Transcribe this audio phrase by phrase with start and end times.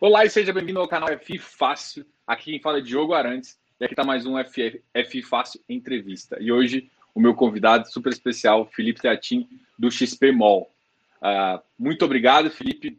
[0.00, 2.06] Olá e seja bem-vindo ao canal F Fácil.
[2.24, 6.38] Aqui quem fala é Diogo Arantes e aqui está mais um F, Fácil Entrevista.
[6.40, 10.70] E hoje o meu convidado super especial, Felipe Teatin, do XP Mall.
[11.16, 12.96] Uh, muito obrigado, Felipe,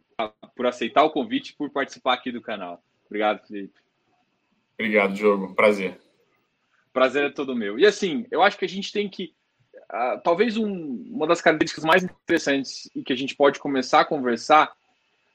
[0.53, 2.83] por aceitar o convite e por participar aqui do canal.
[3.05, 3.79] Obrigado, Felipe.
[4.73, 5.55] Obrigado, Diogo.
[5.55, 5.97] Prazer.
[6.91, 7.79] Prazer é todo meu.
[7.79, 9.33] E assim, eu acho que a gente tem que.
[9.89, 14.05] Uh, talvez um, uma das características mais interessantes e que a gente pode começar a
[14.05, 14.77] conversar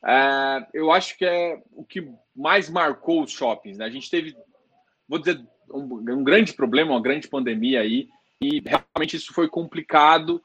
[0.07, 3.79] é, eu acho que é o que mais marcou os shoppings.
[3.79, 3.85] Né?
[3.85, 4.37] A gente teve,
[5.09, 5.41] vou dizer,
[5.71, 8.09] um, um, grande problema, uma grande pandemia aí,
[8.41, 10.43] e realmente isso foi complicado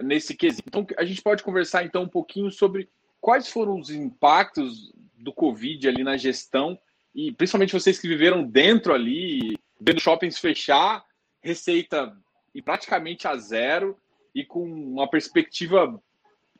[0.00, 0.64] nesse quesito.
[0.66, 2.88] Então, a gente pode conversar então um pouquinho sobre
[3.20, 6.78] quais foram os impactos do Covid ali na gestão,
[7.14, 11.04] e principalmente vocês que viveram dentro ali, vendo shoppings fechar,
[11.42, 12.16] receita
[12.54, 13.98] e praticamente a zero,
[14.34, 16.02] e com uma perspectiva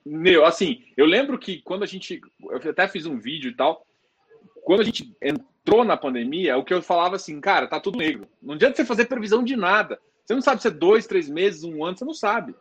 [0.05, 2.21] meu, assim, eu lembro que quando a gente.
[2.41, 3.87] Eu até fiz um vídeo e tal.
[4.65, 8.29] Quando a gente entrou na pandemia, o que eu falava assim, cara, tá tudo negro.
[8.41, 10.01] Não adianta você fazer previsão de nada.
[10.25, 12.55] Você não sabe se é dois, três meses, um ano, você não sabe.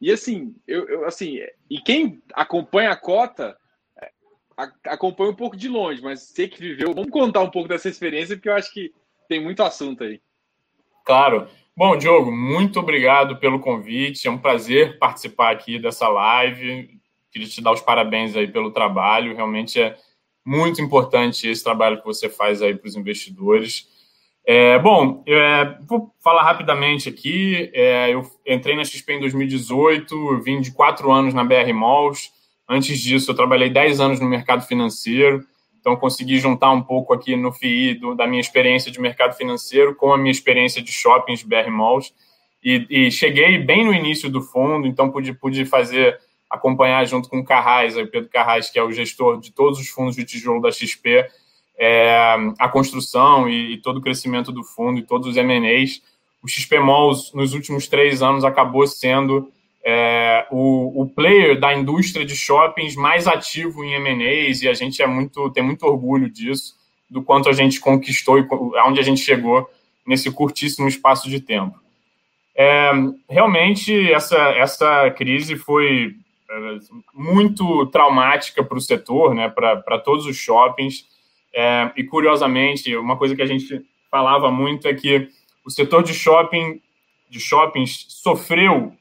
[0.00, 1.38] E assim, eu, eu assim,
[1.70, 3.56] e quem acompanha a cota
[4.00, 4.10] é,
[4.84, 6.92] acompanha um pouco de longe, mas sei que viveu.
[6.92, 8.92] Vamos contar um pouco dessa experiência, porque eu acho que
[9.28, 10.20] tem muito assunto aí.
[11.04, 11.48] Claro.
[11.78, 14.26] Bom, Diogo, muito obrigado pelo convite.
[14.26, 16.98] É um prazer participar aqui dessa live.
[17.30, 19.36] Queria te dar os parabéns aí pelo trabalho.
[19.36, 19.94] Realmente é
[20.42, 23.88] muito importante esse trabalho que você faz aí para os investidores.
[24.46, 27.70] É, bom, é, vou falar rapidamente aqui.
[27.74, 32.30] É, eu entrei na XP em 2018, vim de quatro anos na BR Malls.
[32.66, 35.46] Antes disso, eu trabalhei 10 anos no mercado financeiro.
[35.86, 39.94] Então, consegui juntar um pouco aqui no FII do, da minha experiência de mercado financeiro
[39.94, 42.12] com a minha experiência de shoppings BR Malls.
[42.60, 46.18] E, e cheguei bem no início do fundo, então pude, pude fazer,
[46.50, 49.86] acompanhar junto com o Carrais, o Pedro Carrais, que é o gestor de todos os
[49.86, 51.24] fundos de tijolo da XP,
[51.78, 56.02] é, a construção e, e, todo o crescimento do fundo e todos os M&As.
[56.42, 59.52] O XP Malls, nos últimos três anos, acabou sendo
[59.88, 65.00] é, o, o, player da indústria de shoppings mais ativo em M&As e a gente
[65.00, 66.74] é muito, tem muito orgulho disso,
[67.08, 68.48] do quanto a gente conquistou e
[68.78, 69.70] aonde a gente chegou
[70.04, 71.78] nesse curtíssimo espaço de tempo.
[72.52, 72.90] É,
[73.30, 76.16] realmente, essa, essa crise foi
[76.50, 76.78] é,
[77.14, 81.04] muito traumática para o setor, né, para todos os shoppings.
[81.54, 85.28] É, e, curiosamente, uma coisa que a gente falava muito é que
[85.64, 86.80] o setor de shopping
[87.30, 88.92] de shoppings sofreu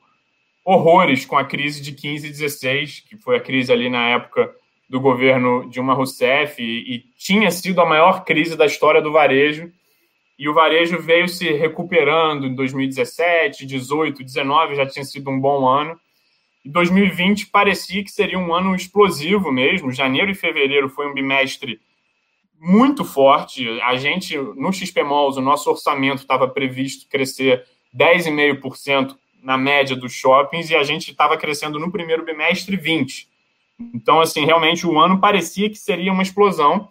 [0.65, 4.51] horrores com a crise de 15 e 16, que foi a crise ali na época
[4.89, 9.71] do governo Dilma Rousseff, e, e tinha sido a maior crise da história do varejo.
[10.37, 15.67] E o varejo veio se recuperando em 2017, 18, 19, já tinha sido um bom
[15.67, 15.97] ano.
[16.63, 19.91] E 2020 parecia que seria um ano explosivo mesmo.
[19.91, 21.79] Janeiro e fevereiro foi um bimestre
[22.59, 23.79] muito forte.
[23.81, 27.65] A gente, no XP Malls, o nosso orçamento estava previsto crescer
[27.95, 33.29] 10,5% na média dos shoppings e a gente estava crescendo no primeiro bimestre 20.
[33.93, 36.89] Então, assim, realmente o ano parecia que seria uma explosão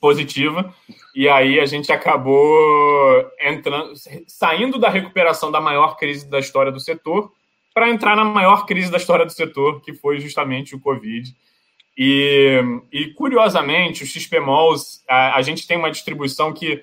[0.00, 0.74] positiva
[1.14, 3.92] e aí a gente acabou entrando,
[4.26, 7.32] saindo da recuperação da maior crise da história do setor
[7.72, 11.34] para entrar na maior crise da história do setor, que foi justamente o Covid.
[11.96, 12.60] E,
[12.92, 16.82] e curiosamente, o XP Malls, a, a gente tem uma distribuição que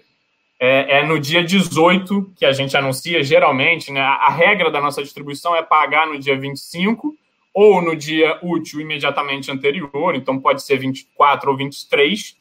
[0.64, 4.00] é, é, no dia 18 que a gente anuncia, geralmente, né?
[4.00, 7.18] A, regra da nossa distribuição é pagar no dia 25
[7.52, 12.38] ou no dia útil imediatamente anterior, então pode ser 24 ou 23,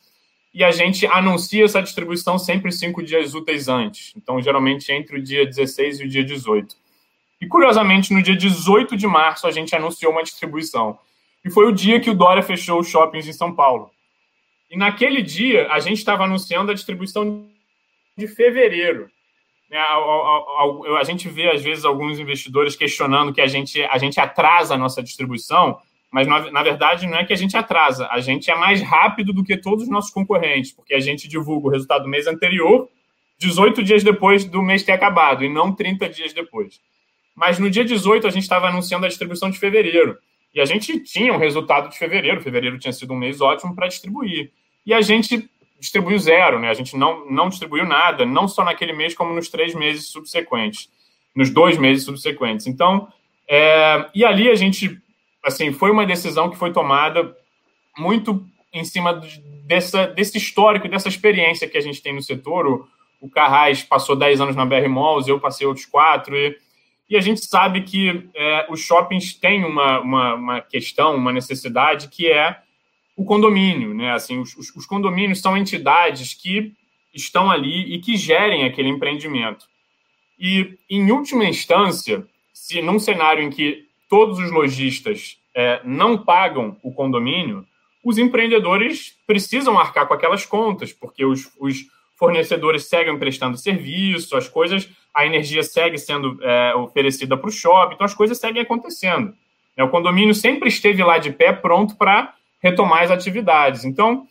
[0.52, 5.22] e a gente anuncia essa distribuição sempre cinco dias úteis antes, então geralmente entre o
[5.22, 6.76] dia 16 e o dia 18.
[7.40, 10.98] E curiosamente, no dia 18 de março, a gente anunciou uma distribuição.
[11.42, 13.90] E foi o dia que o Dória fechou os shoppings em São Paulo.
[14.70, 17.48] E naquele dia, a gente estava anunciando a distribuição
[18.20, 19.10] de fevereiro.
[19.70, 24.18] É, a, a, gente vê, às vezes, alguns investidores questionando que a gente, a gente
[24.20, 25.78] atrasa a nossa distribuição,
[26.10, 29.32] mas, na, na verdade, não é que a gente atrasa, a gente é mais rápido
[29.32, 32.88] do que todos os nossos concorrentes, porque a gente divulga o resultado do mês anterior
[33.40, 36.78] 18 dias depois do mês ter acabado, e não 30 dias depois.
[37.34, 40.18] Mas no dia 18, a gente estava anunciando a distribuição de fevereiro.
[40.54, 42.42] E a gente tinha um resultado de fevereiro.
[42.42, 44.52] Fevereiro tinha sido um mês ótimo para distribuir.
[44.84, 45.48] E a gente
[45.80, 46.68] distribuiu zero, né?
[46.68, 50.90] A gente não, não distribuiu nada, não só naquele mês, como nos três meses subsequentes,
[51.34, 52.66] nos dois meses subsequentes.
[52.66, 53.08] Então,
[53.48, 55.00] é, e ali a gente,
[55.44, 57.34] assim, foi uma decisão que foi tomada
[57.96, 59.20] muito em cima
[59.64, 62.66] dessa, desse histórico, dessa experiência que a gente tem no setor.
[62.66, 62.88] O,
[63.20, 66.56] o Carrais passou 10 anos na BR Malls, eu passei outros quatro, e,
[67.08, 72.08] e a gente sabe que é, os shoppings têm uma, uma, uma questão, uma necessidade
[72.08, 72.60] que é
[73.20, 74.12] o condomínio, né?
[74.12, 76.72] Assim, os, os condomínios são entidades que
[77.12, 79.66] estão ali e que gerem aquele empreendimento.
[80.38, 86.78] E, em última instância, se num cenário em que todos os lojistas é, não pagam
[86.82, 87.66] o condomínio,
[88.02, 91.76] os empreendedores precisam arcar com aquelas contas, porque os, os
[92.16, 97.96] fornecedores seguem prestando serviço, as coisas, a energia segue sendo é, oferecida para o shopping,
[97.96, 99.34] então as coisas seguem acontecendo.
[99.78, 103.84] O condomínio sempre esteve lá de pé, pronto para retomar as atividades.
[103.84, 104.26] Então,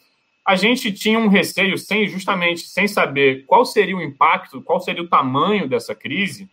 [0.45, 5.03] a gente tinha um receio, sem justamente sem saber qual seria o impacto, qual seria
[5.03, 6.49] o tamanho dessa crise,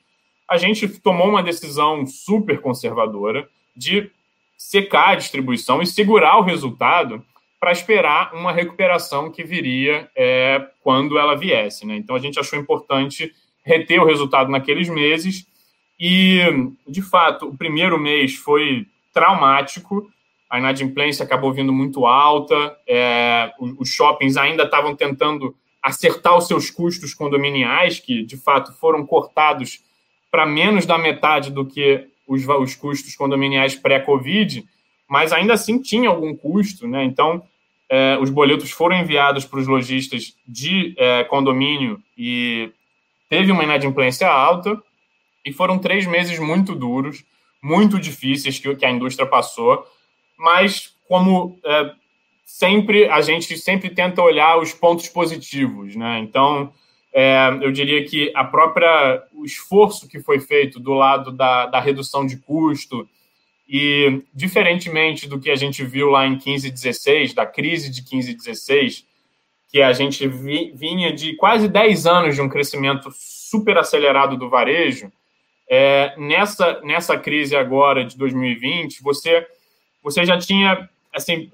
[0.49, 4.11] a gente tomou uma decisão super conservadora de
[4.57, 7.25] secar a distribuição e segurar o resultado
[7.59, 11.87] para esperar uma recuperação que viria é, quando ela viesse.
[11.87, 11.97] Né?
[11.97, 13.33] Então, a gente achou importante
[13.65, 15.47] reter o resultado naqueles meses
[15.99, 16.41] e,
[16.87, 20.11] de fato, o primeiro mês foi traumático,
[20.49, 26.71] a inadimplência acabou vindo muito alta, é, os shoppings ainda estavam tentando acertar os seus
[26.71, 29.83] custos condominiais, que de fato foram cortados
[30.31, 34.67] para menos da metade do que os, os custos condominiais pré-Covid,
[35.09, 37.05] mas ainda assim tinha algum custo, né?
[37.05, 37.43] Então,
[37.89, 42.71] é, os boletos foram enviados para os lojistas de é, condomínio e
[43.29, 44.81] teve uma inadimplência alta,
[45.45, 47.25] e foram três meses muito duros,
[47.63, 49.87] muito difíceis que, que a indústria passou
[50.37, 51.93] mas como é,
[52.45, 56.19] sempre a gente sempre tenta olhar os pontos positivos, né?
[56.21, 56.73] Então
[57.13, 61.81] é, eu diria que a própria o esforço que foi feito do lado da, da
[61.81, 63.09] redução de custo
[63.69, 68.05] e diferentemente do que a gente viu lá em 15 e 16, da crise de
[68.05, 69.07] 15 e 16,
[69.69, 74.49] que a gente vi, vinha de quase 10 anos de um crescimento super acelerado do
[74.49, 75.11] varejo,
[75.69, 79.47] é, nessa, nessa crise agora de 2020, você
[80.07, 81.51] você já tinha assim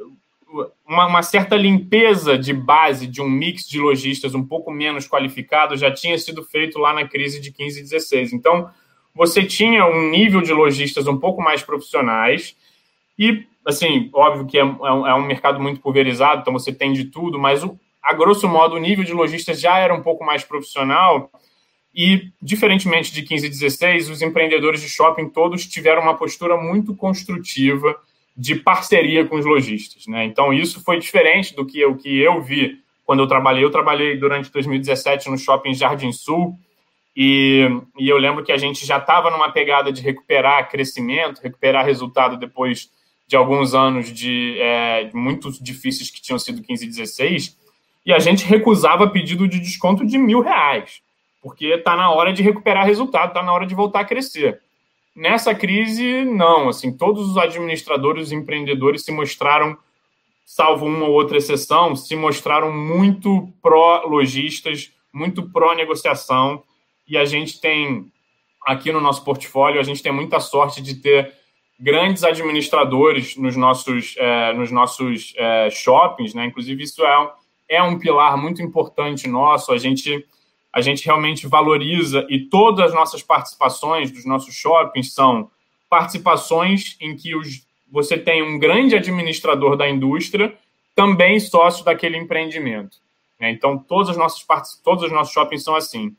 [0.86, 5.80] uma, uma, certa limpeza de base de um mix de lojistas um pouco menos qualificados
[5.80, 8.34] já tinha sido feito lá na crise de 15 e 16.
[8.34, 8.68] Então,
[9.14, 12.54] você tinha um nível de lojistas um pouco mais profissionais
[13.18, 17.04] e, assim, óbvio que é, é, é um mercado muito pulverizado, então você tem de
[17.04, 20.44] tudo, mas, o, a grosso modo, o nível de lojistas já era um pouco mais
[20.44, 21.30] profissional
[21.94, 26.94] e, diferentemente de 15 e 16, os empreendedores de shopping todos tiveram uma postura muito
[26.94, 27.98] construtiva
[28.36, 30.06] de parceria com os lojistas.
[30.06, 30.24] Né?
[30.24, 33.64] Então, isso foi diferente do que, o que eu vi quando eu trabalhei.
[33.64, 36.58] Eu trabalhei durante 2017 no Shopping Jardim Sul,
[37.14, 37.68] e,
[37.98, 42.38] e eu lembro que a gente já estava numa pegada de recuperar crescimento, recuperar resultado
[42.38, 42.90] depois
[43.26, 47.56] de alguns anos de é, muito difíceis que tinham sido 15 e 16,
[48.04, 51.00] e a gente recusava pedido de desconto de mil reais,
[51.40, 54.60] porque está na hora de recuperar resultado, está na hora de voltar a crescer.
[55.14, 56.68] Nessa crise, não.
[56.68, 59.76] Assim, todos os administradores e empreendedores se mostraram,
[60.44, 66.62] salvo uma ou outra exceção, se mostraram muito pró-lojistas, muito pró-negociação.
[67.06, 68.10] E a gente tem,
[68.66, 71.34] aqui no nosso portfólio, a gente tem muita sorte de ter
[71.78, 76.46] grandes administradores nos nossos, é, nos nossos é, shoppings, né?
[76.46, 77.32] Inclusive, isso é,
[77.68, 79.72] é um pilar muito importante nosso.
[79.72, 80.24] A gente
[80.72, 85.50] a gente realmente valoriza e todas as nossas participações dos nossos shoppings são
[85.90, 90.54] participações em que os, você tem um grande administrador da indústria
[90.94, 92.96] também sócio daquele empreendimento.
[93.38, 93.50] Né?
[93.50, 94.46] Então, todas as nossas
[94.82, 96.16] todos os nossos shoppings são assim.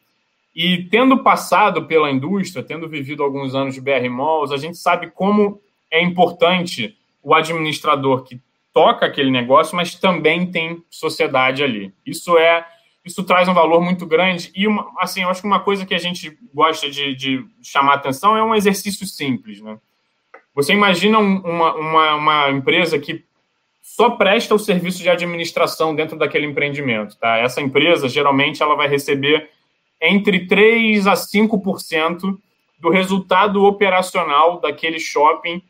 [0.56, 5.10] E tendo passado pela indústria, tendo vivido alguns anos de BR Malls, a gente sabe
[5.10, 8.40] como é importante o administrador que
[8.72, 11.94] toca aquele negócio, mas também tem sociedade ali.
[12.06, 12.66] Isso é
[13.06, 14.52] isso traz um valor muito grande.
[14.56, 17.96] E, uma, assim, eu acho que uma coisa que a gente gosta de, de chamar
[17.96, 19.78] atenção é um exercício simples, né?
[20.56, 23.26] Você imagina uma, uma, uma, empresa que
[23.82, 27.38] só presta o serviço de administração dentro daquele empreendimento, tá?
[27.38, 29.50] Essa empresa, geralmente, ela vai receber
[30.00, 32.38] entre 3% a 5%
[32.80, 35.62] do resultado operacional daquele shopping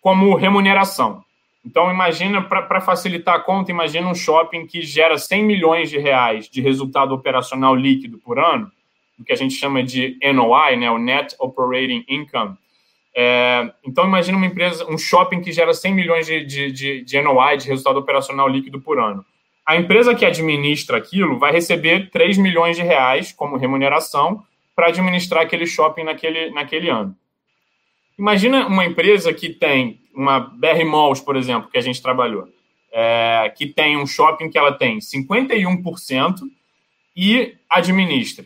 [0.00, 1.22] como remuneração.
[1.64, 6.48] Então, imagina, para facilitar a conta, imagina um shopping que gera 100 milhões de reais
[6.48, 8.70] de resultado operacional líquido por ano,
[9.18, 12.56] o que a gente chama de NOI, né, o Net Operating Income.
[13.14, 17.22] É, então, imagina uma empresa, um shopping que gera 100 milhões de, de, de, de
[17.22, 19.24] NOI, de resultado operacional líquido por ano.
[19.66, 24.42] A empresa que administra aquilo vai receber 3 milhões de reais como remuneração
[24.74, 27.14] para administrar aquele shopping naquele, naquele ano.
[28.20, 32.46] Imagina uma empresa que tem uma BR Malls, por exemplo, que a gente trabalhou,
[32.92, 36.40] é, que tem um shopping que ela tem 51%
[37.16, 38.44] e administra.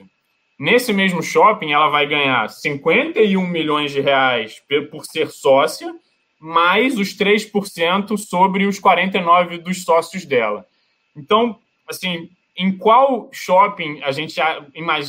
[0.56, 4.62] Nesse mesmo shopping, ela vai ganhar 51 milhões de reais
[4.92, 5.92] por ser sócia
[6.38, 10.64] mais os 3% sobre os 49% dos sócios dela.
[11.16, 14.64] Então, assim, em qual shopping a gente, a,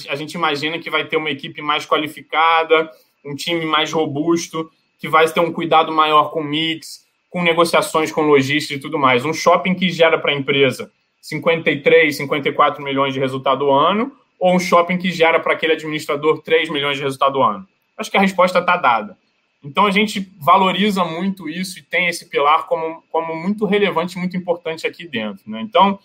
[0.10, 2.90] a gente imagina que vai ter uma equipe mais qualificada,
[3.26, 8.22] um time mais robusto, que vai ter um cuidado maior com mix, com negociações com
[8.22, 9.26] lojista e tudo mais?
[9.26, 10.92] Um shopping que gera para a empresa
[11.22, 16.42] 53, 54 milhões de resultado ao ano, ou um shopping que gera para aquele administrador
[16.42, 17.68] 3 milhões de resultado ao ano?
[17.98, 19.18] Acho que a resposta está dada.
[19.64, 24.38] Então a gente valoriza muito isso e tem esse pilar como, como muito relevante, muito
[24.38, 25.50] importante aqui dentro.
[25.50, 25.62] Né?
[25.62, 25.98] Então,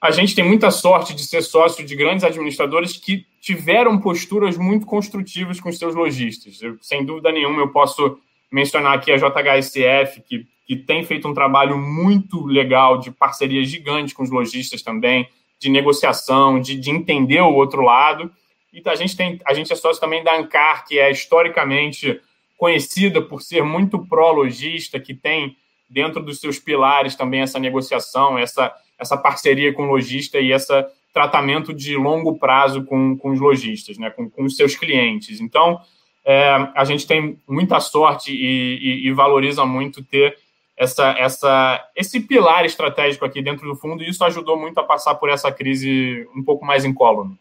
[0.00, 4.86] a gente tem muita sorte de ser sócio de grandes administradores que tiveram posturas muito
[4.86, 6.62] construtivas com os seus lojistas.
[6.62, 8.18] Eu, sem dúvida nenhuma, eu posso
[8.50, 14.14] mencionar aqui a JHSF, que, que tem feito um trabalho muito legal de parceria gigante
[14.14, 15.28] com os lojistas também,
[15.60, 18.32] de negociação, de, de entender o outro lado.
[18.72, 22.18] E a gente, tem, a gente é sócio também da Ancar, que é historicamente
[22.56, 25.54] conhecida por ser muito pró-lojista, que tem
[25.86, 30.72] dentro dos seus pilares também essa negociação, essa essa parceria com o lojista e esse
[31.14, 35.40] tratamento de longo prazo com, com os lojistas, né, com, com os seus clientes.
[35.40, 35.80] Então,
[36.24, 40.36] é, a gente tem muita sorte e, e, e, valoriza muito ter
[40.76, 45.14] essa, essa, esse pilar estratégico aqui dentro do fundo, e isso ajudou muito a passar
[45.14, 47.38] por essa crise um pouco mais incólume.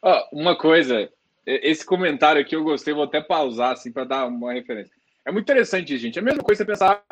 [0.00, 1.10] Ah, uma coisa,
[1.44, 4.94] esse comentário aqui eu gostei, vou até pausar assim, para dar uma referência.
[5.24, 6.18] É muito interessante, gente.
[6.18, 7.02] É a mesma coisa você pensar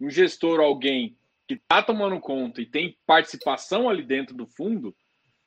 [0.00, 1.16] um gestor, alguém
[1.48, 4.94] que está tomando conta e tem participação ali dentro do fundo,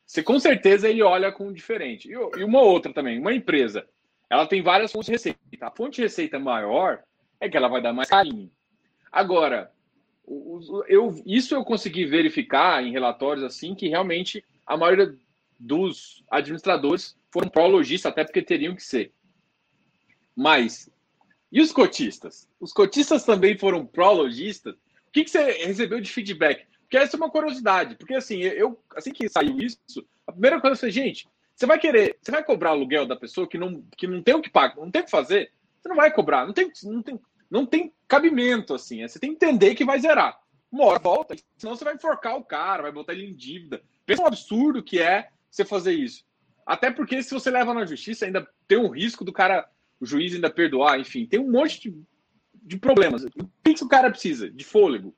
[0.05, 2.09] você com certeza ele olha com diferente.
[2.09, 3.87] E uma outra também, uma empresa,
[4.27, 5.39] ela tem várias fontes de receita.
[5.61, 7.03] A fonte de receita maior
[7.39, 8.51] é que ela vai dar mais carinho.
[9.11, 9.71] Agora,
[10.87, 15.15] eu, isso eu consegui verificar em relatórios assim que realmente a maioria
[15.59, 19.13] dos administradores foram pró-lojista, até porque teriam que ser.
[20.35, 20.89] Mas,
[21.51, 22.49] e os cotistas?
[22.59, 24.75] Os cotistas também foram pró-lojistas
[25.11, 26.65] o que, que você recebeu de feedback?
[26.83, 27.95] Porque essa é uma curiosidade.
[27.95, 29.77] Porque assim, eu assim que saiu isso,
[30.25, 33.57] a primeira coisa falei, gente, você vai querer, você vai cobrar aluguel da pessoa que
[33.57, 35.51] não, que não tem o que pagar, não tem o que fazer?
[35.81, 39.05] Você não vai cobrar, não tem, não tem, não tem cabimento assim.
[39.05, 40.39] Você tem que entender que vai zerar.
[40.71, 43.81] Uma hora volta, senão você vai enforcar o cara, vai botar ele em dívida.
[44.05, 46.23] Pensa um absurdo que é você fazer isso.
[46.65, 49.67] Até porque se você leva na justiça, ainda tem um risco do cara,
[49.99, 52.01] o juiz ainda perdoar, enfim, tem um monte de
[52.61, 53.23] de problemas.
[53.23, 53.29] O
[53.63, 54.49] que, o cara precisa?
[54.49, 55.13] De fôlego.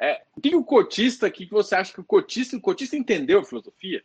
[0.00, 3.40] É, o que o cotista, o que você acha que o cotista, o cotista entendeu
[3.40, 4.02] a filosofia?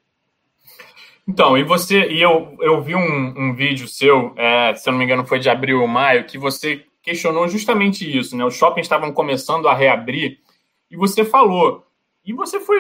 [1.27, 4.98] Então, e você, e eu, eu vi um, um vídeo seu, é, se eu não
[4.98, 8.44] me engano, foi de abril ou maio, que você questionou justamente isso, né?
[8.44, 10.39] Os shoppings estavam começando a reabrir
[10.89, 11.86] e você falou,
[12.25, 12.80] e você foi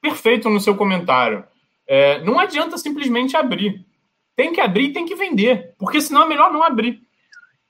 [0.00, 1.44] perfeito no seu comentário.
[1.86, 3.84] É, não adianta simplesmente abrir.
[4.34, 7.00] Tem que abrir e tem que vender, porque senão é melhor não abrir.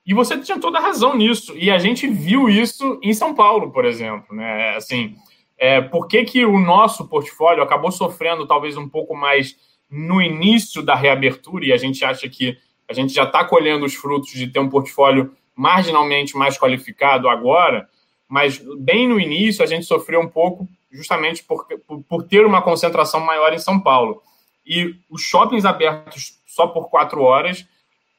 [0.06, 1.56] E você tinha toda a razão nisso.
[1.56, 4.34] E a gente viu isso em São Paulo, por exemplo.
[4.34, 4.76] Né?
[4.76, 5.16] Assim,
[5.56, 9.56] é, por que, que o nosso portfólio acabou sofrendo talvez um pouco mais
[9.90, 12.58] no início da reabertura e a gente acha que
[12.88, 17.88] a gente já está colhendo os frutos de ter um portfólio marginalmente mais qualificado agora,
[18.28, 22.60] mas bem no início a gente sofreu um pouco justamente por, por, por ter uma
[22.60, 24.20] concentração maior em São Paulo.
[24.66, 27.66] E os shoppings abertos só por quatro horas,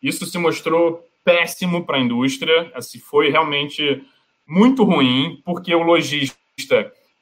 [0.02, 4.04] isso se mostrou péssimo para a indústria, assim, foi realmente
[4.48, 6.36] muito ruim, porque o lojista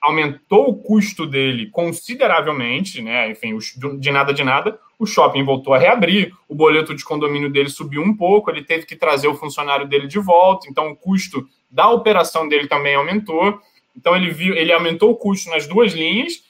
[0.01, 3.31] aumentou o custo dele consideravelmente, né?
[3.31, 3.57] Enfim,
[3.97, 8.01] de nada de nada, o shopping voltou a reabrir, o boleto de condomínio dele subiu
[8.01, 11.89] um pouco, ele teve que trazer o funcionário dele de volta, então o custo da
[11.89, 13.59] operação dele também aumentou.
[13.95, 16.43] Então ele viu, ele aumentou o custo nas duas linhas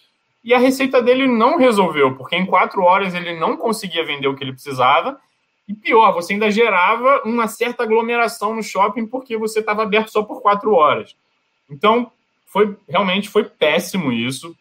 [0.44, 4.36] e a receita dele não resolveu, porque em quatro horas ele não conseguia vender o
[4.36, 5.20] que ele precisava
[5.68, 10.22] e pior, você ainda gerava uma certa aglomeração no shopping porque você estava aberto só
[10.24, 11.16] por quatro horas.
[11.70, 12.12] Então,
[12.46, 14.56] foi realmente foi péssimo isso.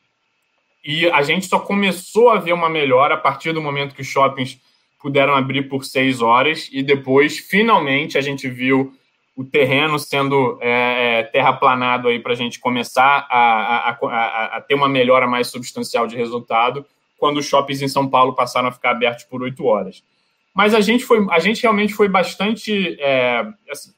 [0.85, 4.07] E a gente só começou a ver uma melhora a partir do momento que os
[4.07, 4.61] shoppings
[5.01, 8.95] puderam abrir por seis horas e depois, finalmente, a gente viu
[9.37, 14.61] o terreno sendo é, é terraplanado aí para a gente começar a, a, a, a,
[14.61, 16.85] ter uma melhora mais substancial de resultado
[17.19, 20.03] quando os shoppings em São Paulo passaram a ficar abertos por oito horas.
[20.55, 22.97] Mas a gente foi, a gente realmente foi bastante.
[23.01, 23.93] É, assim,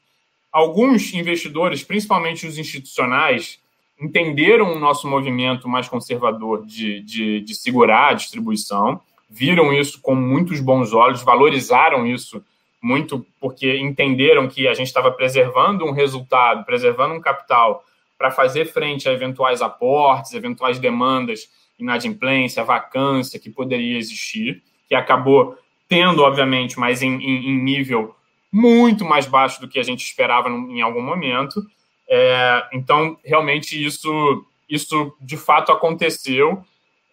[0.52, 3.58] alguns investidores, principalmente os institucionais,
[4.00, 10.14] entenderam o nosso movimento mais conservador de, de, de segurar a distribuição, viram isso com
[10.14, 12.42] muitos bons olhos, valorizaram isso
[12.80, 17.82] muito porque entenderam que a gente estava preservando um resultado, preservando um capital
[18.18, 25.56] para fazer frente a eventuais aportes, eventuais demandas, inadimplência, vacância que poderia existir, que acabou
[25.88, 28.14] tendo, obviamente, mas em, em, em nível
[28.52, 31.60] muito mais baixo do que a gente esperava em algum momento.
[32.08, 36.62] É, então, realmente, isso, isso de fato aconteceu.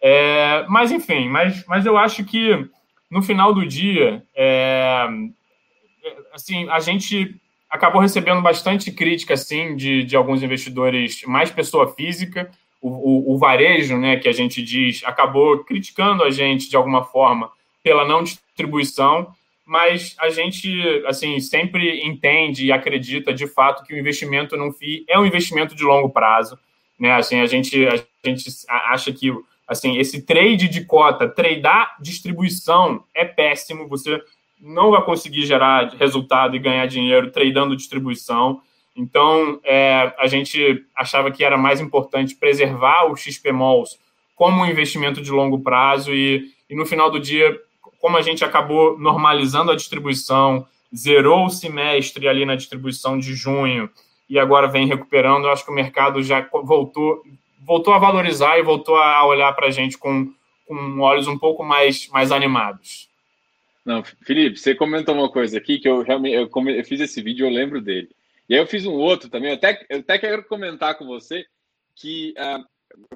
[0.00, 2.68] É, mas, enfim, mas, mas eu acho que
[3.10, 5.08] no final do dia, é,
[6.32, 7.34] assim, a gente
[7.68, 12.50] acabou recebendo bastante crítica assim, de, de alguns investidores, mais pessoa física.
[12.80, 17.04] O, o, o, varejo, né, que a gente diz, acabou criticando a gente de alguma
[17.04, 17.50] forma
[17.82, 19.34] pela não distribuição,
[19.64, 20.70] mas a gente
[21.06, 25.74] assim sempre entende e acredita de fato que o investimento no FII é um investimento
[25.74, 26.58] de longo prazo.
[26.98, 27.12] Né?
[27.12, 29.32] Assim, a gente, a gente acha que
[29.66, 33.88] assim, esse trade de cota, tradear distribuição é péssimo.
[33.88, 34.22] Você
[34.60, 38.60] não vai conseguir gerar resultado e ganhar dinheiro tradando distribuição.
[38.94, 43.98] Então, é, a gente achava que era mais importante preservar o XPMOLs
[44.36, 47.58] como um investimento de longo prazo e, e no final do dia,
[48.02, 53.88] como a gente acabou normalizando a distribuição, zerou o semestre ali na distribuição de junho
[54.28, 57.22] e agora vem recuperando, eu acho que o mercado já voltou,
[57.60, 60.34] voltou a valorizar e voltou a olhar para a gente com,
[60.66, 63.08] com olhos um pouco mais, mais animados.
[63.84, 67.46] Não, Felipe, você comentou uma coisa aqui que eu realmente eu, eu fiz esse vídeo,
[67.46, 68.10] eu lembro dele.
[68.48, 71.46] E aí eu fiz um outro também, eu até, eu até quero comentar com você
[71.94, 72.64] que uh,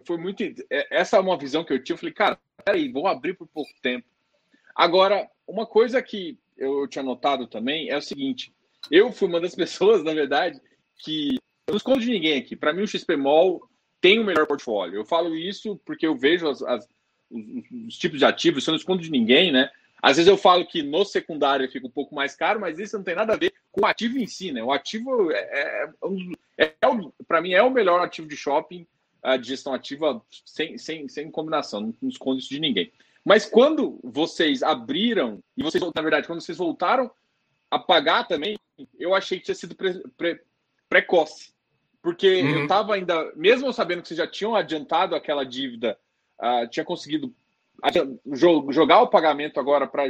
[0.05, 0.45] foi muito.
[0.71, 1.95] É, essa é uma visão que eu tive.
[1.95, 4.07] Eu falei, cara, peraí, vou abrir por pouco tempo.
[4.77, 8.53] Agora, uma coisa que eu tinha notado também é o seguinte:
[8.91, 10.61] eu fui uma das pessoas, na verdade,
[10.99, 11.37] que.
[11.67, 12.55] Eu não escondo de ninguém aqui.
[12.55, 13.69] Para mim, o XPMOL
[14.01, 14.95] tem o melhor portfólio.
[14.95, 16.89] Eu falo isso porque eu vejo as, as,
[17.29, 17.43] os,
[17.89, 19.69] os, tipos de ativos, eu não escondo de ninguém, né?
[20.01, 23.03] Às vezes eu falo que no secundário fica um pouco mais caro, mas isso não
[23.03, 24.63] tem nada a ver com o ativo em si, né?
[24.63, 25.91] O ativo é, é,
[26.59, 26.77] é, é
[27.27, 28.87] para mim é o melhor ativo de shopping
[29.25, 32.93] uh, de gestão ativa sem, sem, sem combinação, não, não escondo isso de ninguém.
[33.27, 37.11] Mas quando vocês abriram, e vocês, na verdade, quando vocês voltaram
[37.69, 38.57] a pagar também,
[38.97, 40.41] eu achei que tinha sido pre, pre,
[40.89, 41.53] precoce.
[42.01, 42.51] Porque uhum.
[42.51, 45.99] eu estava ainda, mesmo sabendo que vocês já tinham adiantado aquela dívida,
[46.41, 47.35] uh, tinha conseguido
[48.71, 50.05] jogar o pagamento agora para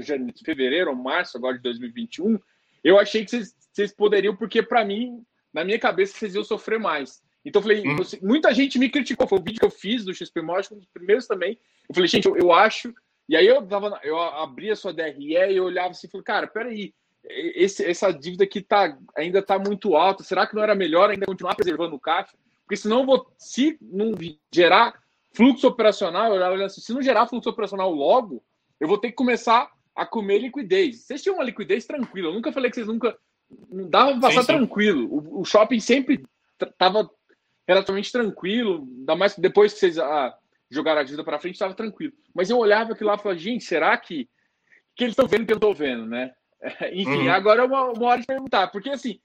[0.44, 2.38] fevereiro ou março agora de 2021,
[2.84, 6.78] eu achei que vocês, vocês poderiam, porque para mim, na minha cabeça, vocês iam sofrer
[6.78, 7.22] mais.
[7.46, 7.96] Então eu falei, hum.
[8.20, 10.88] muita gente me criticou, foi o vídeo que eu fiz do XP Mod, um dos
[10.88, 11.58] primeiros também.
[11.88, 12.92] Eu falei, gente, eu, eu acho.
[13.28, 16.46] E aí eu tava, eu abri a sua DRE e olhava assim e falei, cara,
[16.46, 20.22] peraí, esse, essa dívida aqui tá, ainda está muito alta.
[20.22, 22.36] Será que não era melhor ainda continuar preservando o caixa?
[22.62, 24.12] Porque senão eu vou, se não
[24.52, 25.00] gerar
[25.36, 28.42] Fluxo operacional, eu olhava assim, se não gerar fluxo operacional logo,
[28.80, 31.02] eu vou ter que começar a comer liquidez.
[31.02, 32.28] Vocês tinham uma liquidez tranquila.
[32.28, 33.14] Eu nunca falei que vocês nunca.
[33.70, 34.56] Não dava para passar sim, sim.
[34.56, 35.06] tranquilo.
[35.12, 36.24] O, o, shopping sempre
[36.58, 37.10] estava
[37.68, 39.98] relativamente tranquilo, ainda mais depois que vocês
[40.70, 42.12] jogaram a dívida para frente, estava tranquilo.
[42.34, 44.28] Mas eu olhava aquilo lá e falava, gente, será que,
[44.94, 46.32] que eles estão vendo que eu estou vendo, né?
[46.92, 47.32] Enfim, uhum.
[47.32, 49.20] agora é uma, uma hora de perguntar, porque assim,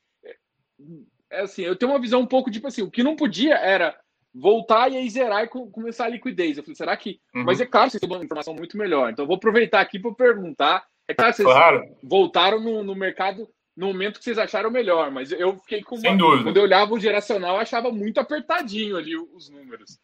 [1.31, 3.97] é, assim, eu tenho uma visão um pouco tipo assim, o que não podia era
[4.33, 6.57] voltar e aí zerar e começar a liquidez.
[6.57, 7.19] Eu falei, será que.
[7.35, 7.43] Uhum.
[7.43, 9.11] Mas é claro, vocês têm uma informação muito melhor.
[9.11, 10.85] Então, eu vou aproveitar aqui para perguntar.
[11.07, 11.83] É claro, vocês claro.
[12.03, 15.97] voltaram no, no, mercado no momento que vocês acharam melhor, mas eu fiquei com.
[15.97, 16.17] Sem uma...
[16.17, 16.43] dúvida.
[16.43, 19.99] Quando eu olhava o geracional, eu achava muito apertadinho ali os números.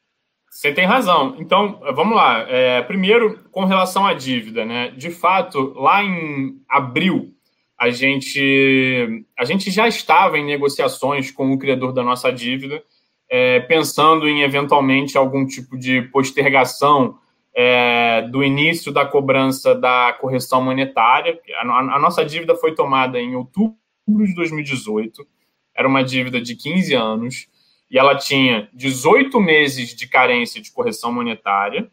[0.49, 1.36] Você tem razão.
[1.39, 2.45] Então, vamos lá.
[2.49, 4.89] É, primeiro, com relação à dívida, né?
[4.91, 7.33] De fato, lá em abril,
[7.77, 12.81] a gente, a gente já estava em negociações com o criador da nossa dívida
[13.29, 17.19] é, pensando em eventualmente algum tipo de postergação
[17.53, 21.39] é, do início da cobrança da correção monetária.
[21.55, 23.75] A, a, nossa dívida foi tomada em outubro
[24.07, 25.27] de 2018,
[25.75, 27.47] era uma dívida de 15 anos,
[27.89, 31.89] e ela tinha 18 meses de carência de correção monetária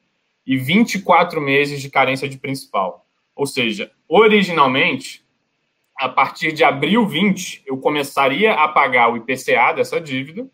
[0.47, 3.07] e 24 meses de carência de principal.
[3.35, 5.25] Ou seja, originalmente,
[5.97, 10.49] a partir de abril 20, eu começaria a pagar o IPCA dessa dívida,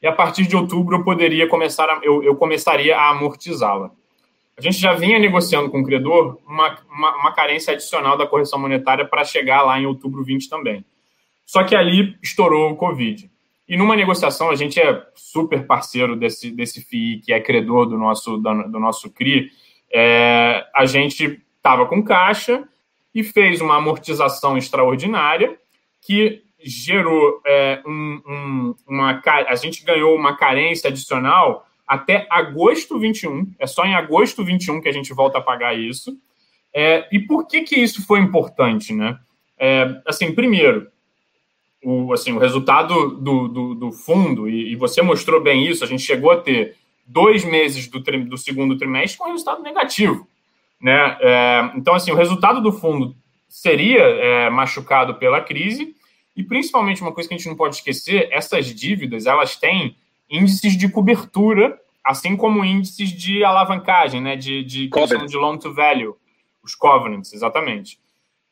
[0.00, 3.90] e a partir de outubro eu poderia começar a, eu, eu começaria a amortizá-la.
[4.56, 8.58] A gente já vinha negociando com o credor uma, uma, uma carência adicional da correção
[8.58, 10.84] monetária para chegar lá em outubro 20 também.
[11.44, 13.30] Só que ali estourou o Covid.
[13.68, 17.96] E numa negociação, a gente é super parceiro desse, desse FII, que é credor do
[17.96, 19.50] nosso, do, nosso CRI.
[19.92, 22.68] É, a gente estava com caixa
[23.14, 25.56] e fez uma amortização extraordinária
[26.02, 29.22] que gerou é, um, um, uma.
[29.48, 33.54] A gente ganhou uma carência adicional até agosto 21.
[33.58, 36.18] É só em agosto 21 que a gente volta a pagar isso.
[36.74, 39.18] É, e por que, que isso foi importante, né?
[39.56, 40.90] É, assim, primeiro,
[41.84, 45.86] o, assim, o resultado do, do, do fundo, e, e, você mostrou bem isso, a
[45.86, 50.26] gente chegou a ter dois meses do, tri, do segundo trimestre com resultado negativo.
[50.80, 51.16] Né?
[51.20, 53.14] É, então, assim, o resultado do fundo
[53.48, 55.94] seria é, machucado pela crise
[56.34, 59.96] e principalmente uma coisa que a gente não pode esquecer, essas dívidas elas têm
[60.28, 65.72] índices de cobertura, assim como índices de alavancagem, né, de, de questão de loan to
[65.72, 66.16] value,
[66.62, 67.98] os covenants, exatamente.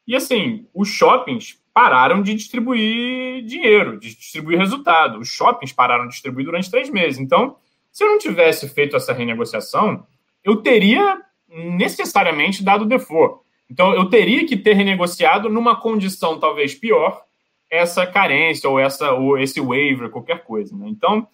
[0.07, 5.19] E assim, os shoppings pararam de distribuir dinheiro, de distribuir resultado.
[5.19, 7.19] Os shoppings pararam de distribuir durante três meses.
[7.19, 7.57] Então,
[7.91, 10.07] se eu não tivesse feito essa renegociação,
[10.45, 13.41] eu teria necessariamente dado default.
[13.71, 17.23] Então, eu teria que ter renegociado numa condição talvez pior
[17.71, 20.77] essa carência ou essa ou esse waiver, qualquer coisa.
[20.77, 20.89] Né?
[20.89, 21.27] Então,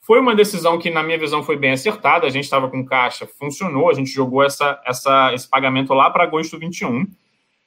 [0.00, 2.26] foi uma decisão que, na minha visão, foi bem acertada.
[2.26, 6.24] A gente estava com caixa, funcionou, a gente jogou essa, essa, esse pagamento lá para
[6.24, 7.06] agosto 21.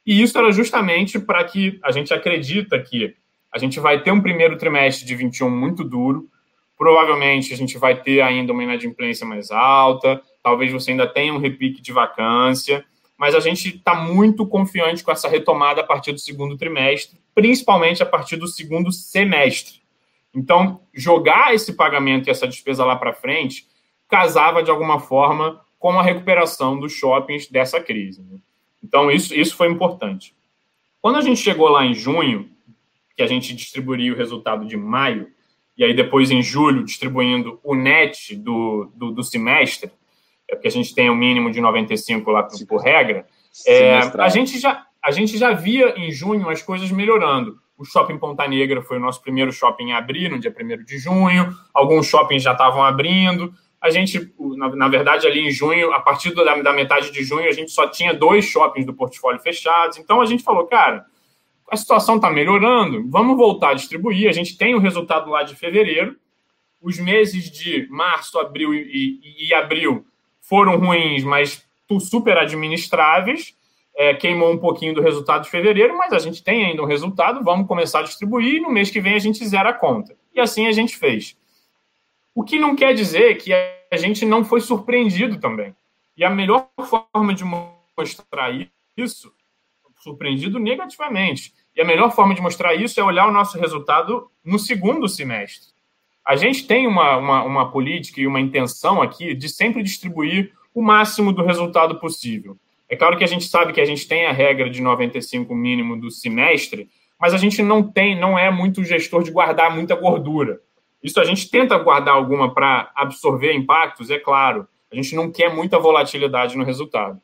[0.06, 3.16] E isso era justamente para que a gente acredita que
[3.54, 6.28] a gente vai ter um primeiro trimestre de 21 muito duro.
[6.78, 11.38] Provavelmente a gente vai ter ainda uma inadimplência mais alta, talvez você ainda tenha um
[11.38, 12.84] repique de vacância,
[13.18, 18.02] mas a gente está muito confiante com essa retomada a partir do segundo trimestre, principalmente
[18.04, 19.82] a partir do segundo semestre.
[20.36, 23.68] Então, jogar esse pagamento e essa despesa lá para frente
[24.10, 28.22] casava de alguma forma com a recuperação dos shoppings dessa crise.
[28.22, 28.40] Né?
[28.84, 30.36] Então, isso, isso foi importante.
[31.02, 32.50] Quando a gente chegou lá em junho,
[33.16, 35.28] que a gente distribuiria o resultado de maio,
[35.78, 39.92] e aí depois em julho distribuindo o net do, do, do semestre,
[40.50, 43.26] é porque a gente tem o um mínimo de 95 lá por, por regra,
[43.68, 47.60] é, a, gente já, a gente já via em junho as coisas melhorando.
[47.78, 50.98] O Shopping Ponta Negra foi o nosso primeiro shopping a abrir, no dia 1 de
[50.98, 51.54] junho.
[51.74, 54.34] Alguns shoppings já estavam abrindo a gente,
[54.78, 57.86] na, verdade, ali em junho, a partir da, da, metade de junho, a gente só
[57.86, 59.98] tinha dois shoppings do portfólio fechados.
[59.98, 61.06] Então a gente falou, cara,
[61.70, 64.30] a situação está melhorando, vamos voltar a distribuir.
[64.30, 66.16] A gente tem o resultado lá de fevereiro.
[66.82, 70.06] Os meses de março, abril e, e, e abril
[70.40, 71.62] foram ruins, mas
[72.00, 73.54] super administráveis.
[73.98, 77.44] É, queimou um pouquinho do resultado de fevereiro, mas a gente tem ainda um resultado,
[77.44, 80.16] vamos começar a distribuir e no mês que vem a gente zera a conta.
[80.34, 81.36] E assim a gente fez.
[82.36, 85.76] O que não quer dizer que a gente não foi surpreendido também.
[86.18, 88.52] E a melhor forma de mostrar
[88.98, 89.32] isso,
[90.00, 94.60] surpreendido negativamente, e a melhor forma de mostrar isso é olhar o nosso resultado no
[94.60, 95.72] segundo semestre.
[96.26, 100.82] A gente tem uma, uma, uma política e uma intenção aqui de sempre distribuir o
[100.82, 102.58] máximo do resultado possível.
[102.88, 106.00] É claro que a gente sabe que a gente tem a regra de 95 mínimo
[106.00, 110.62] do semestre, mas a gente não tem, não é muito gestor de guardar muita gordura.
[111.04, 114.68] Isso a gente tenta guardar alguma para absorver impactos, é claro.
[114.92, 117.20] A gente não quer muita volatilidade no resultado.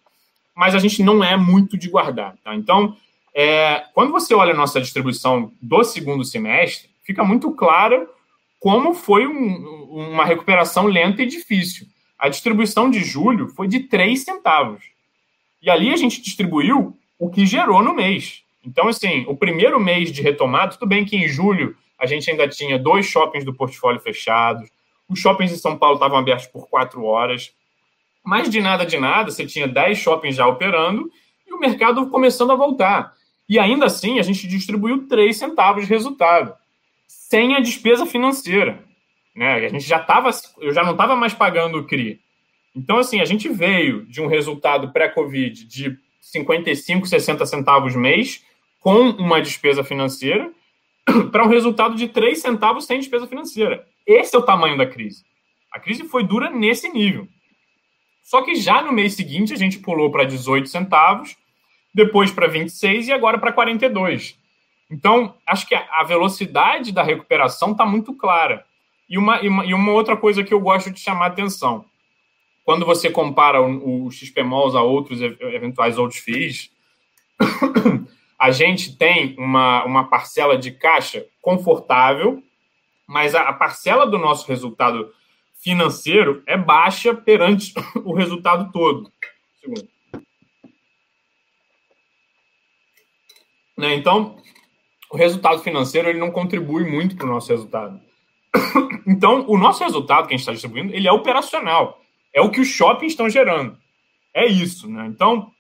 [0.56, 2.36] Mas a gente não é muito de guardar.
[2.44, 2.54] Tá?
[2.54, 2.98] Então,
[3.34, 8.10] é, quando você olha a nossa distribuição do segundo semestre, fica muito claro
[8.60, 11.88] como foi um, uma recuperação lenta e difícil.
[12.18, 14.84] A distribuição de julho foi de 3 centavos.
[15.62, 18.44] E ali a gente distribuiu o que gerou no mês.
[18.66, 22.48] Então, assim, o primeiro mês de retomada, tudo bem que em julho a gente ainda
[22.48, 24.70] tinha dois shoppings do portfólio fechados,
[25.10, 27.54] os shoppings em São Paulo estavam abertos por quatro horas,
[28.24, 31.12] mas de nada de nada, você tinha dez shoppings já operando
[31.48, 33.14] e o mercado começando a voltar.
[33.48, 36.54] E ainda assim, a gente distribuiu três centavos de resultado,
[37.08, 38.84] sem a despesa financeira.
[39.36, 39.54] Né?
[39.54, 42.20] A gente já estava, eu já não estava mais pagando o CRI.
[42.76, 48.44] Então, assim, a gente veio de um resultado pré-Covid de 55, 60 centavos mês,
[48.80, 50.52] com uma despesa financeira,
[51.32, 53.86] para um resultado de 3 centavos sem despesa financeira.
[54.06, 55.24] Esse é o tamanho da crise.
[55.72, 57.28] A crise foi dura nesse nível.
[58.24, 61.36] Só que já no mês seguinte a gente pulou para 18 centavos,
[61.94, 64.38] depois para 26 e agora para 42.
[64.90, 68.66] Então, acho que a velocidade da recuperação está muito clara.
[69.08, 71.86] E uma, e uma outra coisa que eu gosto de chamar a atenção.
[72.64, 76.72] Quando você compara o, o XPMOLs a outros eventuais outros FIIs,
[78.40, 82.42] a gente tem uma, uma parcela de caixa confortável,
[83.06, 85.14] mas a, a parcela do nosso resultado
[85.62, 87.74] financeiro é baixa perante
[88.06, 89.12] o resultado todo.
[89.60, 89.90] Segundo.
[93.78, 93.96] Né?
[93.96, 94.38] Então,
[95.12, 98.00] o resultado financeiro ele não contribui muito para o nosso resultado.
[99.08, 102.00] Então, o nosso resultado que a gente está distribuindo, ele é operacional.
[102.32, 103.76] É o que os shoppings estão gerando.
[104.32, 105.08] É isso, né?
[105.08, 105.52] Então,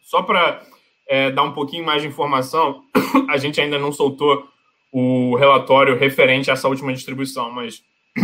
[0.00, 0.64] só para
[1.08, 2.82] é, dar um pouquinho mais de informação,
[3.28, 4.48] a gente ainda não soltou
[4.92, 7.82] o relatório referente a essa última distribuição, mas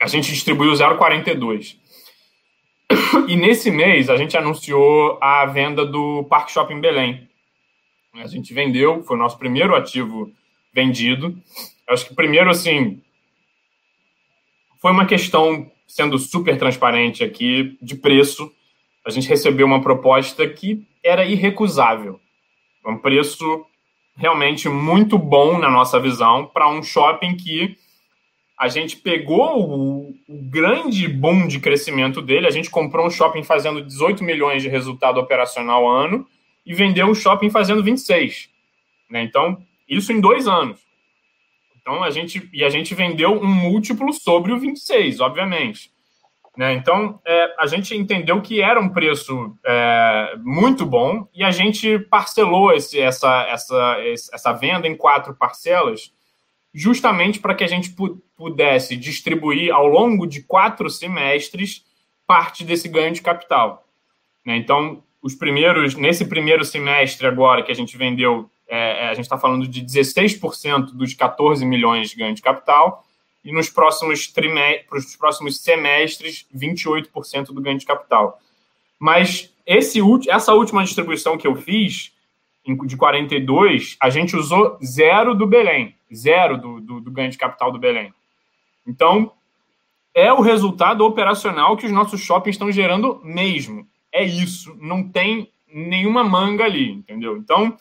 [0.00, 1.76] a gente distribuiu 0,42.
[3.28, 7.28] E nesse mês a gente anunciou a venda do Parque Shopping Belém.
[8.14, 10.32] A gente vendeu, foi o nosso primeiro ativo
[10.72, 11.36] vendido.
[11.88, 13.00] Acho que primeiro, assim,
[14.80, 18.52] foi uma questão, sendo super transparente aqui, de preço.
[19.06, 22.20] A gente recebeu uma proposta que era irrecusável.
[22.84, 23.66] É um preço
[24.16, 27.76] realmente muito bom na nossa visão para um shopping que
[28.58, 32.46] a gente pegou o, o, grande boom de crescimento dele.
[32.46, 36.26] A gente comprou um shopping fazendo 18 milhões de resultado operacional ano
[36.66, 38.50] e vendeu um shopping fazendo 26.
[39.08, 39.22] Né?
[39.22, 40.78] Então, isso em dois anos.
[41.80, 45.90] Então, a gente, e a gente vendeu um múltiplo sobre o 26, obviamente.
[46.60, 46.74] Né?
[46.74, 51.98] Então, é, a gente entendeu que era um preço é, muito bom e a gente
[52.00, 53.96] parcelou esse, essa, essa,
[54.30, 56.12] essa venda em quatro parcelas
[56.74, 57.96] justamente para que a gente
[58.36, 61.82] pudesse distribuir ao longo de quatro semestres
[62.26, 63.86] parte desse ganho de capital.
[64.44, 64.58] Né?
[64.58, 69.24] Então, os primeiros, nesse primeiro semestre agora que a gente vendeu, é, é a gente
[69.24, 73.02] está falando de 16% dos 14 milhões de ganho de capital,
[73.44, 78.38] e nos próximos, trimestres, próximos semestres, 28% do ganho de capital.
[78.98, 82.12] Mas esse, essa última distribuição que eu fiz,
[82.86, 87.72] de 42, a gente usou zero do Belém, zero do, do, do ganho de capital
[87.72, 88.12] do Belém.
[88.86, 89.32] Então,
[90.14, 93.86] é o resultado operacional que os nossos shoppings estão gerando mesmo.
[94.12, 94.76] É isso.
[94.80, 97.36] Não tem nenhuma manga ali, entendeu?
[97.36, 97.76] Então,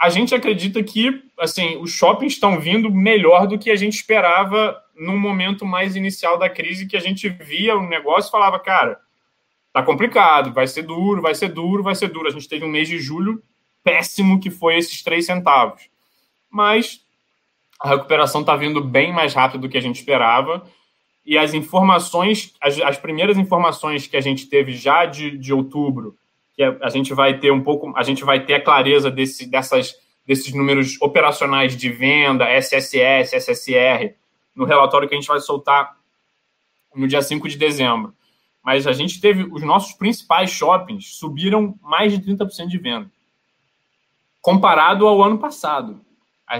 [0.00, 4.80] a gente acredita que assim os shoppings estão vindo melhor do que a gente esperava
[4.96, 8.98] no momento mais inicial da crise, que a gente via o negócio e falava, cara,
[9.74, 12.28] tá complicado, vai ser duro, vai ser duro, vai ser duro.
[12.28, 13.42] A gente teve um mês de julho
[13.84, 15.88] péssimo que foi esses três centavos.
[16.50, 17.02] Mas
[17.78, 20.66] a recuperação está vindo bem mais rápido do que a gente esperava.
[21.26, 26.16] E as informações, as, as primeiras informações que a gente teve já de, de outubro,
[26.54, 29.46] que a, a gente vai ter um pouco, a gente vai ter a clareza desse,
[29.46, 29.94] dessas,
[30.26, 34.14] desses números operacionais de venda, SSS, SSR,
[34.54, 35.96] no relatório que a gente vai soltar
[36.94, 38.14] no dia 5 de dezembro.
[38.62, 43.10] Mas a gente teve, os nossos principais shoppings subiram mais de 30% de venda
[44.40, 46.00] comparado ao ano passado.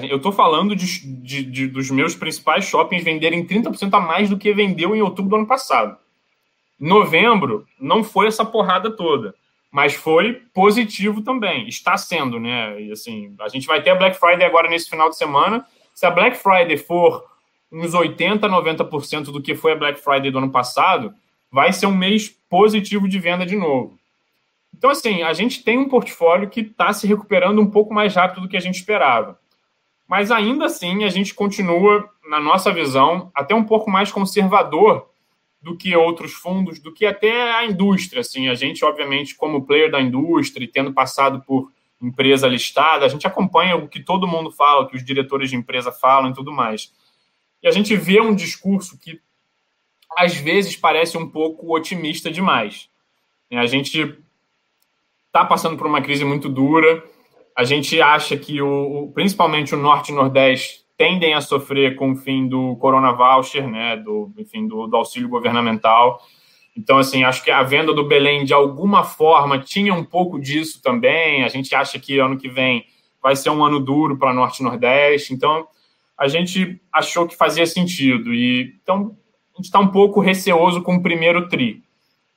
[0.09, 0.87] Eu estou falando de,
[1.20, 5.31] de, de, dos meus principais shoppings venderem 30% a mais do que vendeu em outubro
[5.31, 5.96] do ano passado.
[6.79, 9.35] Novembro não foi essa porrada toda,
[9.71, 11.69] mas foi positivo também.
[11.69, 12.81] Está sendo, né?
[12.81, 15.65] E assim, a gente vai ter a Black Friday agora nesse final de semana.
[15.95, 17.25] Se a Black Friday for
[17.71, 21.15] uns 80, 90% do que foi a Black Friday do ano passado,
[21.51, 23.99] vai ser um mês positivo de venda de novo.
[24.77, 28.43] Então, assim, a gente tem um portfólio que está se recuperando um pouco mais rápido
[28.43, 29.39] do que a gente esperava.
[30.09, 35.10] Mas ainda assim, a gente continua, na nossa visão, até um pouco mais conservador
[35.61, 38.20] do que outros fundos, do que até a indústria.
[38.20, 41.70] Assim, a gente, obviamente, como player da indústria, tendo passado por
[42.01, 45.57] empresa listada, a gente acompanha o que todo mundo fala, o que os diretores de
[45.57, 46.92] empresa falam e tudo mais.
[47.62, 49.20] E a gente vê um discurso que
[50.16, 52.88] às vezes parece um pouco otimista demais.
[53.53, 54.18] A gente
[55.27, 57.05] está passando por uma crise muito dura.
[57.57, 62.17] A gente acha que o, principalmente o norte e nordeste tendem a sofrer com o
[62.17, 66.23] fim do Corona Voucher, né, do, enfim, do, do auxílio governamental.
[66.77, 70.83] Então, assim, acho que a venda do Belém, de alguma forma, tinha um pouco disso
[70.83, 71.43] também.
[71.43, 72.85] A gente acha que ano que vem
[73.23, 75.33] vai ser um ano duro para Norte e Nordeste.
[75.33, 75.67] Então,
[76.19, 78.35] a gente achou que fazia sentido.
[78.35, 79.17] E então,
[79.55, 81.83] a gente está um pouco receoso com o primeiro TRI.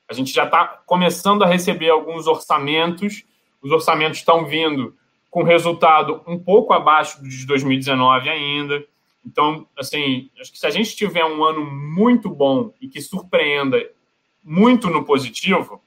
[0.10, 3.26] A gente já está começando a receber alguns orçamentos.
[3.62, 4.96] Os orçamentos estão vindo
[5.34, 8.86] com resultado um pouco abaixo de 2019 ainda.
[9.26, 13.84] Então, assim, acho que se a gente tiver um ano muito bom e que surpreenda
[14.44, 15.82] muito no positivo,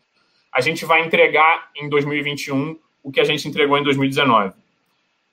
[0.53, 4.53] a gente vai entregar em 2021 o que a gente entregou em 2019.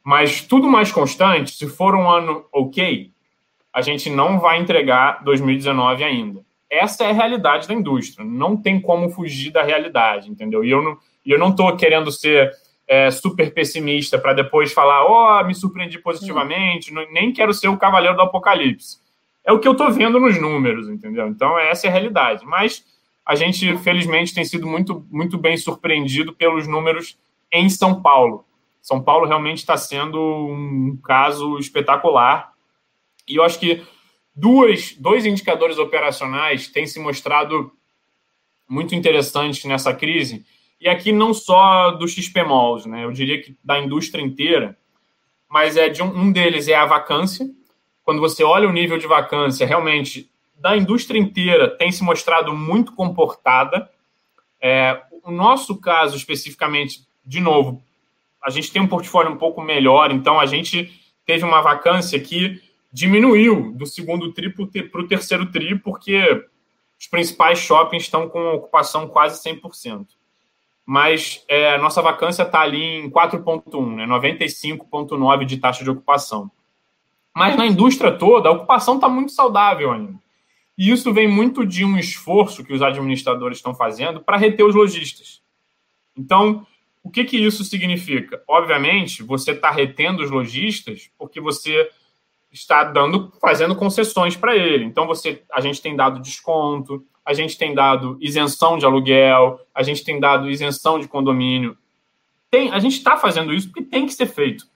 [0.03, 3.09] Mas tudo mais constante, se for um ano ok,
[3.73, 8.25] a gente não vai entregar 2019 ainda essa é a realidade da indústria.
[8.25, 10.65] Não tem como fugir da realidade, entendeu?
[10.65, 12.51] E eu não, eu não estou querendo ser
[12.87, 17.67] é, super pessimista para depois falar, ó, oh, me surpreendi positivamente, não, nem quero ser
[17.67, 18.97] o cavaleiro do apocalipse.
[19.45, 21.27] É o que eu estou vendo nos números, entendeu?
[21.27, 22.45] Então, essa é a realidade.
[22.45, 22.85] Mas
[23.25, 27.17] a gente, felizmente, tem sido muito, muito bem surpreendido pelos números
[27.51, 28.45] em São Paulo.
[28.81, 32.53] São Paulo realmente está sendo um caso espetacular.
[33.27, 33.81] E eu acho que
[34.35, 37.71] Duas, dois indicadores operacionais têm se mostrado
[38.67, 40.43] muito interessantes nessa crise,
[40.83, 43.05] e aqui não só do XPMOLs, né?
[43.05, 44.77] eu diria que da indústria inteira,
[45.49, 47.49] mas é de um, um deles é a vacância.
[48.03, 52.93] Quando você olha o nível de vacância, realmente, da indústria inteira tem se mostrado muito
[52.95, 53.89] comportada.
[54.61, 57.81] É, o nosso caso, especificamente, de novo,
[58.43, 60.91] a gente tem um portfólio um pouco melhor, então a gente
[61.25, 66.45] teve uma vacância que diminuiu do segundo tri para o terceiro tri, porque
[66.99, 70.07] os principais shoppings estão com ocupação quase 100%.
[70.85, 76.51] Mas é, a nossa vacância está ali em 4,1, né, 95,9 de taxa de ocupação.
[77.35, 80.21] Mas na indústria toda, a ocupação está muito saudável ainda.
[80.77, 84.75] E isso vem muito de um esforço que os administradores estão fazendo para reter os
[84.75, 85.41] lojistas.
[86.17, 86.65] Então,
[87.03, 88.41] o que, que isso significa?
[88.47, 91.89] Obviamente, você está retendo os lojistas porque você
[92.51, 94.85] está dando, fazendo concessões para ele.
[94.85, 99.81] Então, você, a gente tem dado desconto, a gente tem dado isenção de aluguel, a
[99.83, 101.77] gente tem dado isenção de condomínio.
[102.51, 104.67] Tem, a gente está fazendo isso porque tem que ser feito.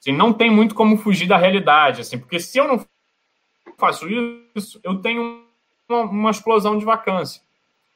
[0.00, 2.84] Assim, não tem muito como fugir da realidade, assim, porque se eu não
[3.78, 4.08] faço
[4.56, 5.44] isso, eu tenho
[5.88, 7.42] uma, uma explosão de vacância.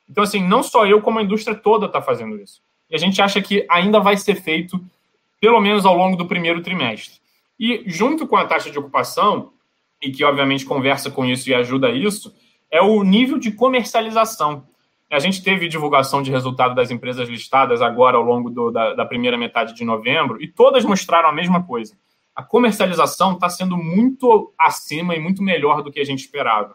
[0.09, 2.61] Então, assim, não só eu, como a indústria toda está fazendo isso.
[2.91, 4.79] E a gente acha que ainda vai ser feito,
[5.41, 7.19] pelo menos ao longo do primeiro trimestre.
[7.59, 9.53] E junto com a taxa de ocupação,
[10.03, 12.35] e que obviamente conversa com isso e ajuda isso,
[12.75, 14.67] é o nível de comercialização.
[15.09, 19.07] A gente teve divulgação de resultado das empresas listadas agora ao longo do, da, da,
[19.07, 21.97] primeira metade de novembro e todas mostraram a mesma coisa.
[22.35, 26.75] A comercialização está sendo muito acima e muito melhor do que a gente esperava.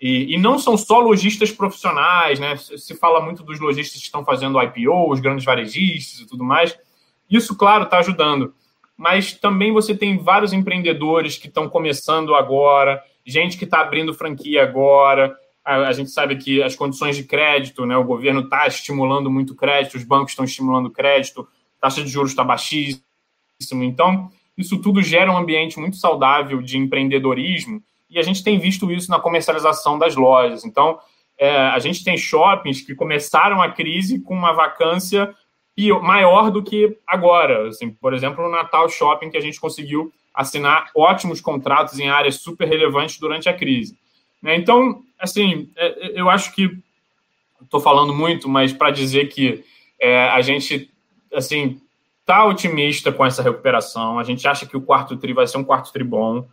[0.00, 2.56] E, e, não são só lojistas profissionais, né?
[2.56, 6.78] Se fala muito dos lojistas que estão fazendo IPO, os grandes varejistas e tudo mais.
[7.28, 8.54] Isso, claro, está ajudando
[8.96, 14.62] mas também você tem vários empreendedores que estão começando agora, gente que está abrindo franquia
[14.62, 15.36] agora.
[15.64, 19.54] A, a, gente sabe que as condições de crédito, né, o governo está estimulando muito
[19.54, 21.48] crédito, os bancos estão estimulando crédito,
[21.80, 23.02] taxa de juros está baixíssima.
[23.82, 28.90] Então, isso tudo gera um ambiente muito saudável de empreendedorismo e a gente tem visto
[28.92, 30.64] isso na comercialização das lojas.
[30.64, 30.98] Então,
[31.38, 35.34] é, a gente tem shoppings que começaram a crise com uma vacância
[36.02, 37.68] maior do que agora.
[37.68, 42.36] Assim, por exemplo, o Natal Shopping, que a gente conseguiu assinar ótimos contratos em áreas
[42.36, 43.96] super relevantes durante a crise.
[44.42, 44.56] Né?
[44.56, 46.76] Então, assim, é, é, eu acho que
[47.62, 49.64] estou falando muito, mas para dizer que
[50.00, 50.90] é, a gente,
[51.32, 51.80] assim,
[52.20, 54.18] está otimista com essa recuperação.
[54.18, 56.46] A gente acha que o quarto tri vai ser um quarto tri bom,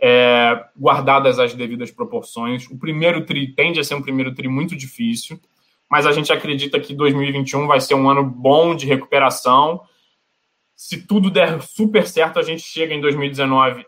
[0.00, 2.66] é, guardadas as devidas proporções.
[2.70, 5.40] O primeiro tri tende a ser um primeiro tri muito difícil
[5.90, 9.80] mas a gente acredita que 2021 vai ser um ano bom de recuperação.
[10.80, 13.84] Se tudo der super certo, a gente chega em 2019,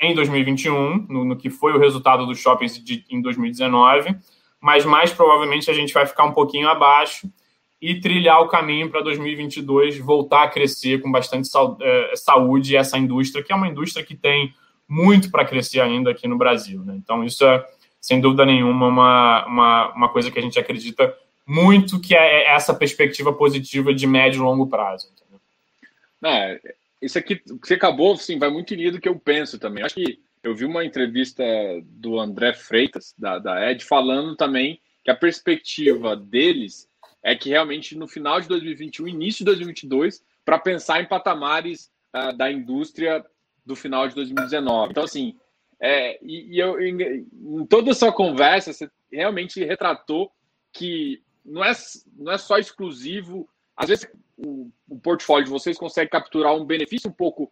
[0.00, 4.16] em 2021, no, no que foi o resultado dos shoppings de, em 2019,
[4.60, 7.32] mas mais provavelmente a gente vai ficar um pouquinho abaixo
[7.80, 11.48] e trilhar o caminho para 2022 voltar a crescer com bastante
[11.80, 14.52] é, saúde essa indústria, que é uma indústria que tem
[14.88, 16.82] muito para crescer ainda aqui no Brasil.
[16.84, 16.96] Né?
[16.96, 17.64] Então, isso é,
[18.00, 22.74] sem dúvida nenhuma, uma, uma, uma coisa que a gente acredita muito que é essa
[22.74, 25.11] perspectiva positiva de médio e longo prazo.
[26.24, 26.60] É,
[27.00, 29.84] isso aqui que você acabou, sim, vai muito em linha do que eu penso também.
[29.84, 31.44] Acho que eu vi uma entrevista
[31.82, 36.88] do André Freitas, da, da Ed, falando também que a perspectiva deles
[37.22, 42.36] é que realmente no final de 2021, início de 2022, para pensar em patamares uh,
[42.36, 43.24] da indústria
[43.64, 44.90] do final de 2019.
[44.90, 45.36] Então, assim,
[45.80, 50.32] é, e, e eu, em, em toda a sua conversa, você realmente retratou
[50.72, 51.72] que não é,
[52.16, 53.48] não é só exclusivo.
[53.76, 54.08] Às vezes
[54.44, 57.44] o, o portfólio de vocês consegue capturar um benefício um pouco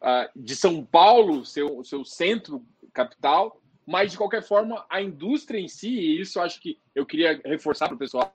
[0.00, 5.68] uh, de São Paulo, seu, seu centro capital, mas de qualquer forma a indústria em
[5.68, 8.34] si, e isso acho que eu queria reforçar para o pessoal,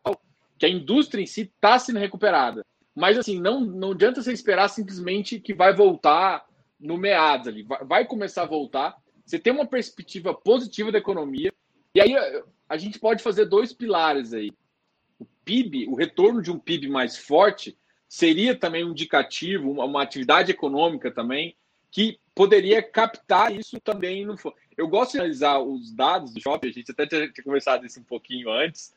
[0.57, 2.65] que a indústria em si está sendo recuperada.
[2.95, 6.45] Mas assim, não, não adianta você esperar simplesmente que vai voltar
[6.79, 8.95] no meados ali, vai, vai começar a voltar.
[9.25, 11.51] Você tem uma perspectiva positiva da economia,
[11.93, 12.13] e aí
[12.67, 14.51] a gente pode fazer dois pilares aí.
[15.43, 20.51] PIB, o retorno de um PIB mais forte, seria também um indicativo, uma, uma atividade
[20.51, 21.55] econômica também,
[21.91, 24.35] que poderia captar isso também no.
[24.77, 28.03] Eu gosto de analisar os dados do shopping, a gente até tinha, conversado isso um
[28.03, 28.93] pouquinho antes.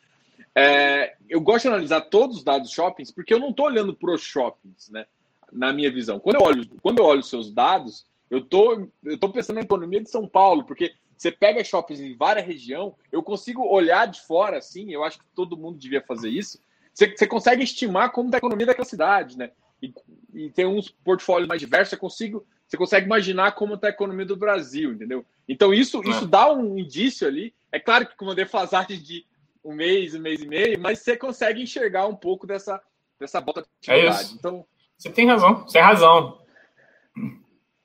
[0.55, 3.95] É, eu gosto de analisar todos os dados dos shoppings, porque eu não estou olhando
[3.95, 5.07] para os shoppings, né?
[5.53, 6.19] Na minha visão.
[6.19, 9.63] Quando eu olho, quando eu olho os seus dados, eu tô, eu tô pensando na
[9.63, 14.21] economia de São Paulo, porque você pega shoppings em várias regiões, eu consigo olhar de
[14.23, 16.61] fora, assim, eu acho que todo mundo devia fazer isso.
[16.99, 19.53] Você, você consegue estimar como está a economia daquela cidade, né?
[19.81, 19.95] E,
[20.35, 24.27] e tem uns portfólios mais diversos, você, consigo, você consegue imaginar como está a economia
[24.27, 25.25] do Brasil, entendeu?
[25.49, 26.09] Então, isso, é.
[26.11, 27.55] isso dá um indício ali.
[27.71, 29.25] É claro que com uma defasagem de
[29.65, 32.83] um mês, um mês e meio, mas você consegue enxergar um pouco dessa,
[33.17, 34.19] dessa volta de atividade.
[34.19, 34.35] É isso.
[34.37, 36.43] Então, você tem razão, você tem razão.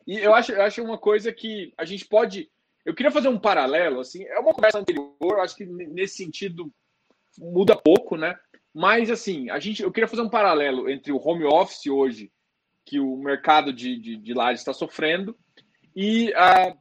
[0.07, 2.49] E eu acho, eu acho uma coisa que a gente pode
[2.83, 6.73] eu queria fazer um paralelo, assim, é uma conversa anterior, acho que nesse sentido
[7.37, 8.37] muda pouco, né?
[8.73, 12.31] Mas assim, a gente, eu queria fazer um paralelo entre o home office hoje,
[12.85, 15.37] que o mercado de, de, de lajes está sofrendo,
[15.95, 16.77] e uh,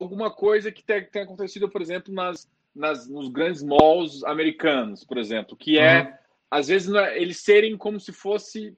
[0.00, 5.18] alguma coisa que tem, tem, acontecido, por exemplo, nas, nas, nos grandes malls americanos, por
[5.18, 6.18] exemplo, que é
[6.50, 8.76] às vezes é, eles serem como se fosse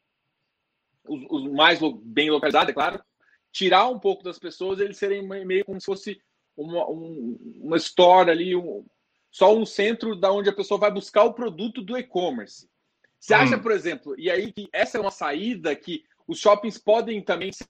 [1.07, 3.03] os, os mais bem localizados, é claro,
[3.53, 6.21] tirar um pouco das pessoas, eles serem meio como se fosse
[6.57, 8.85] uma, um, uma store ali, um,
[9.37, 12.71] só um centro da onde a pessoa vai buscar o produto do e-commerce.
[13.21, 13.37] Você hum.
[13.37, 17.53] acha, por exemplo, e aí que essa é uma saída que os shoppings podem também
[17.53, 17.67] ser,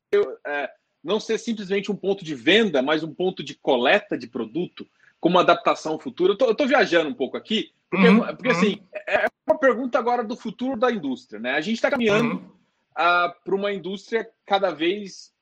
[0.46, 0.70] é,
[1.02, 4.86] não ser simplesmente um ponto de venda, mas um ponto de coleta de produto,
[5.18, 6.36] com uma adaptação futura.
[6.38, 8.54] Eu estou viajando um pouco aqui, porque, uhum, porque uhum.
[8.56, 11.40] assim, é uma pergunta agora do futuro da indústria.
[11.40, 11.50] Né?
[11.50, 12.46] A gente está caminhando uhum.
[12.92, 15.32] uh, para uma indústria cada vez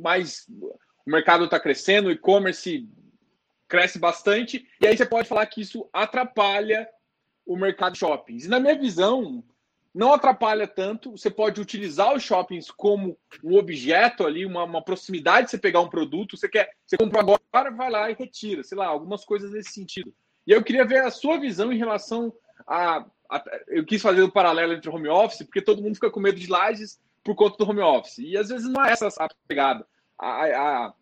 [0.00, 0.46] mais.
[1.04, 2.88] O mercado está crescendo, o e-commerce
[3.68, 6.88] cresce bastante, e aí você pode falar que isso atrapalha
[7.44, 8.44] o mercado de shoppings.
[8.44, 9.44] E na minha visão,
[9.96, 11.12] não atrapalha tanto.
[11.12, 15.80] Você pode utilizar os shoppings como um objeto ali, uma, uma proximidade de você pegar
[15.80, 16.36] um produto.
[16.36, 20.12] Você quer, você comprou agora, vai lá e retira, sei lá, algumas coisas nesse sentido.
[20.46, 22.30] E eu queria ver a sua visão em relação
[22.66, 26.10] a, a eu quis fazer o um paralelo entre home office, porque todo mundo fica
[26.10, 28.18] com medo de lajes por conta do home office.
[28.18, 29.86] E às vezes não é essa a pegada.
[30.18, 30.94] A, a,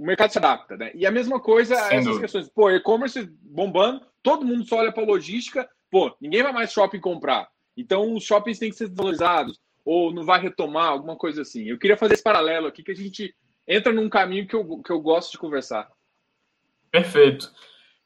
[0.00, 0.90] o mercado se adapta, né?
[0.94, 2.20] E a mesma coisa Sem essas dúvida.
[2.22, 2.48] questões.
[2.48, 7.48] Pô, e-commerce bombando, todo mundo só olha para logística, pô, ninguém vai mais shopping comprar.
[7.76, 11.68] Então, os shoppings têm que ser desvalorizados, ou não vai retomar, alguma coisa assim.
[11.68, 13.34] Eu queria fazer esse paralelo aqui, que a gente
[13.68, 15.90] entra num caminho que eu, que eu gosto de conversar.
[16.90, 17.52] Perfeito.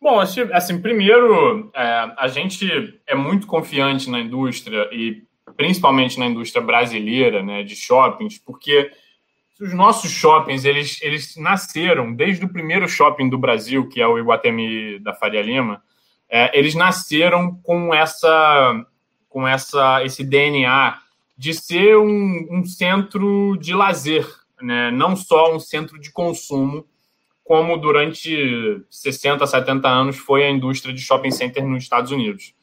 [0.01, 5.23] Bom, assim, primeiro, é, a gente é muito confiante na indústria e
[5.57, 8.91] principalmente na indústria brasileira, né, de shoppings, porque
[9.61, 14.19] os nossos shoppings, eles, eles nasceram desde o primeiro shopping do Brasil, que é o
[14.19, 15.83] Iguatemi da Faria Lima,
[16.29, 18.85] é, eles nasceram com essa
[19.29, 20.99] com essa esse DNA
[21.37, 24.27] de ser um, um centro de lazer,
[24.63, 24.91] né?
[24.91, 26.87] não só um centro de consumo,
[27.43, 32.55] como durante 60, 70 anos foi a indústria de shopping center nos Estados Unidos.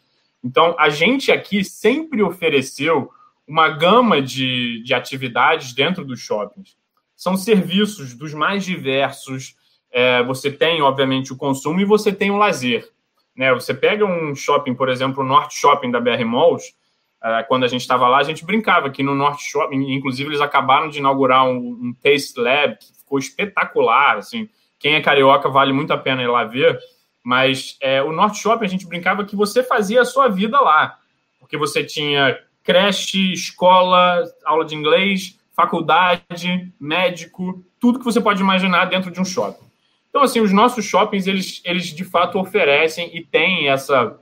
[0.44, 3.12] Então, a gente aqui sempre ofereceu
[3.48, 6.76] uma gama de, de atividades dentro dos shoppings.
[7.22, 9.56] São serviços dos mais diversos.
[9.92, 12.90] É, você tem, obviamente, o consumo e você tem o lazer.
[13.38, 13.54] Né?
[13.54, 16.74] Você pega um shopping, por exemplo, o Norte Shopping da BR Malls,
[17.22, 20.42] uh, quando a gente estava lá, a gente brincava que no Norte Shopping, inclusive eles
[20.42, 24.50] acabaram de inaugurar um, um Taste Lab, que ficou espetacular, assim,
[24.80, 26.80] quem é carioca vale muito a pena ir lá ver,
[27.24, 30.98] mas é, o Norte Shopping a gente brincava que você fazia a sua vida lá,
[31.40, 38.86] porque você tinha creche, escola, aula de inglês, faculdade, médico, tudo que você pode imaginar
[38.86, 39.66] dentro de um shopping.
[40.10, 44.18] Então, assim, os nossos shoppings, eles, eles de fato oferecem e têm essa,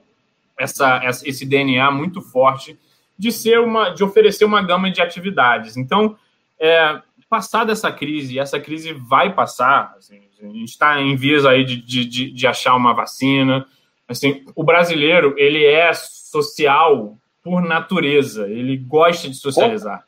[0.57, 2.77] essa, esse DNA muito forte
[3.17, 5.75] de ser uma, de oferecer uma gama de atividades.
[5.75, 6.15] Então,
[6.59, 11.63] é, passada essa crise, essa crise vai passar, assim, a gente está em vias aí
[11.63, 13.65] de, de, de achar uma vacina.
[14.07, 20.05] Assim, o brasileiro, ele é social por natureza, ele gosta de socializar.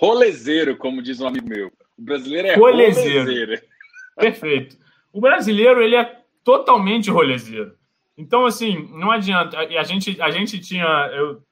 [0.00, 1.72] Rolezeiro, como diz um amigo meu.
[1.98, 3.20] O brasileiro é rolezeiro.
[3.24, 3.62] rolezeiro.
[4.16, 4.78] Perfeito.
[5.12, 7.74] O brasileiro, ele é totalmente rolezeiro.
[8.16, 9.58] Então, assim, não adianta.
[9.58, 10.86] A gente, a gente tinha.
[11.12, 11.42] Eu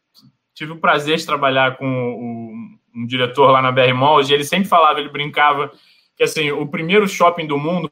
[0.54, 4.44] tive o prazer de trabalhar com o, um diretor lá na BR Malls, e ele
[4.44, 5.72] sempre falava, ele brincava,
[6.16, 7.90] que assim, o primeiro shopping do mundo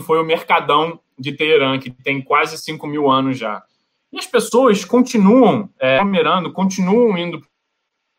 [0.00, 3.62] foi o Mercadão de Teherã, que tem quase 5 mil anos já.
[4.10, 6.00] E as pessoas continuam é,
[6.52, 7.46] continuam indo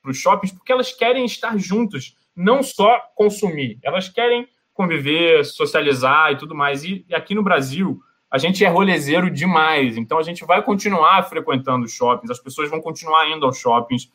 [0.02, 6.32] para os shoppings porque elas querem estar juntas, não só consumir, elas querem conviver, socializar
[6.32, 6.84] e tudo mais.
[6.84, 11.24] E, e aqui no Brasil, a gente é rolezeiro demais, então a gente vai continuar
[11.24, 14.10] frequentando os shoppings, as pessoas vão continuar indo aos shoppings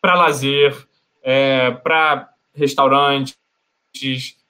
[0.00, 0.76] para lazer,
[1.22, 3.36] é, para restaurantes,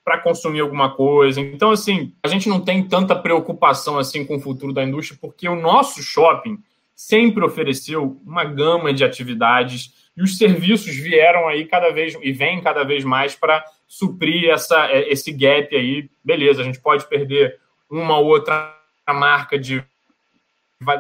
[0.05, 1.41] para consumir alguma coisa.
[1.41, 5.49] Então, assim, a gente não tem tanta preocupação assim com o futuro da indústria, porque
[5.49, 6.59] o nosso shopping
[6.95, 12.61] sempre ofereceu uma gama de atividades e os serviços vieram aí cada vez e vêm
[12.61, 16.11] cada vez mais para suprir essa, é, esse gap aí.
[16.23, 17.59] Beleza, a gente pode perder
[17.91, 18.77] uma ou outra
[19.09, 19.83] marca de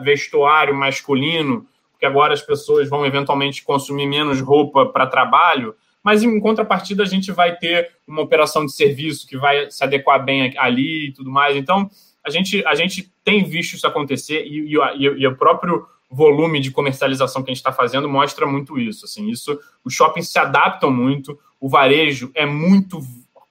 [0.03, 6.41] vestuário masculino, porque agora as pessoas vão eventualmente consumir menos roupa para trabalho, mas em
[6.41, 11.09] contrapartida a gente vai ter uma operação de serviço que vai se adequar bem ali
[11.09, 11.57] e tudo mais.
[11.57, 11.91] Então,
[12.25, 16.71] a gente, a gente tem visto isso acontecer e, e, e o próprio volume de
[16.71, 19.05] comercialização que a gente está fazendo mostra muito isso.
[19.05, 23.01] Assim, isso, os shoppings se adaptam muito, o varejo é muito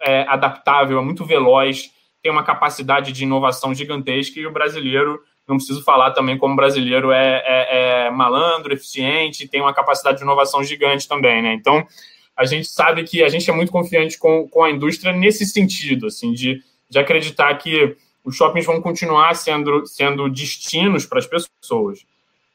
[0.01, 1.91] é, adaptável, é muito veloz,
[2.21, 7.11] tem uma capacidade de inovação gigantesca e o brasileiro, não preciso falar também como brasileiro
[7.11, 11.53] é, é, é malandro, eficiente, tem uma capacidade de inovação gigante também, né?
[11.53, 11.87] Então,
[12.35, 16.07] a gente sabe que a gente é muito confiante com, com a indústria nesse sentido,
[16.07, 22.05] assim, de, de acreditar que os shoppings vão continuar sendo, sendo destinos para as pessoas.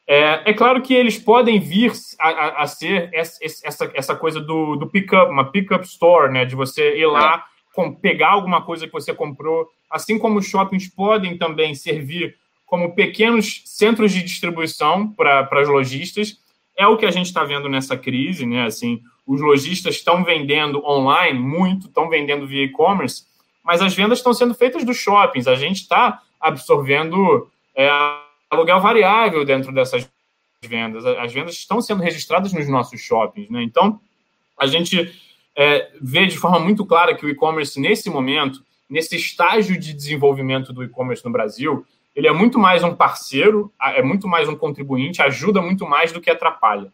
[0.07, 4.75] É, é claro que eles podem vir a, a, a ser essa, essa coisa do,
[4.75, 6.45] do pick-up, uma pick-up store, né?
[6.45, 7.75] De você ir lá, é.
[7.75, 12.35] com, pegar alguma coisa que você comprou, assim como os shoppings podem também servir
[12.65, 16.39] como pequenos centros de distribuição para as lojistas.
[16.77, 18.65] É o que a gente está vendo nessa crise, né?
[18.65, 23.23] Assim, os lojistas estão vendendo online muito, estão vendendo via e-commerce,
[23.63, 25.47] mas as vendas estão sendo feitas dos shoppings.
[25.47, 27.89] A gente está absorvendo é,
[28.55, 30.09] aluguel variável dentro dessas
[30.63, 31.05] vendas.
[31.05, 33.61] As vendas estão sendo registradas nos nossos shoppings, né?
[33.63, 33.99] Então,
[34.57, 35.13] a gente
[35.55, 40.73] é, vê de forma muito clara que o e-commerce, nesse momento, nesse estágio de desenvolvimento
[40.73, 41.85] do e-commerce no Brasil,
[42.15, 46.21] ele é muito mais um parceiro, é muito mais um contribuinte, ajuda muito mais do
[46.21, 46.91] que atrapalha.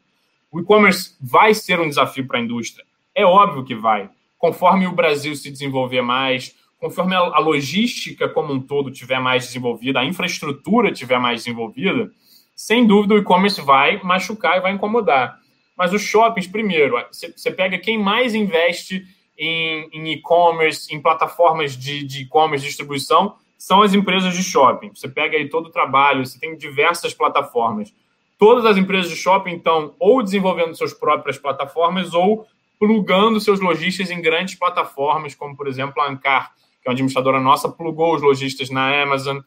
[0.51, 2.85] O e-commerce vai ser um desafio para a indústria?
[3.13, 4.09] É óbvio que vai.
[4.37, 9.99] Conforme o Brasil se desenvolver mais, conforme a logística como um todo tiver mais desenvolvida,
[9.99, 12.11] a infraestrutura tiver mais desenvolvida,
[12.55, 15.39] sem dúvida o e-commerce vai machucar e vai incomodar.
[15.77, 19.05] Mas os shoppings, primeiro, você pega quem mais investe
[19.37, 24.91] em e-commerce, em, plataformas de e-commerce, distribuição, são as empresas de shopping.
[24.93, 27.93] Você pega aí todo o trabalho, você tem diversas plataformas.
[28.39, 32.47] Todas as empresas de shopping estão ou desenvolvendo suas próprias plataformas ou
[32.79, 36.51] plugando seus lojistas em grandes plataformas, como, por exemplo, a Ancar,
[36.81, 39.39] que é uma administradora nossa, plugou os lojistas na Amazon.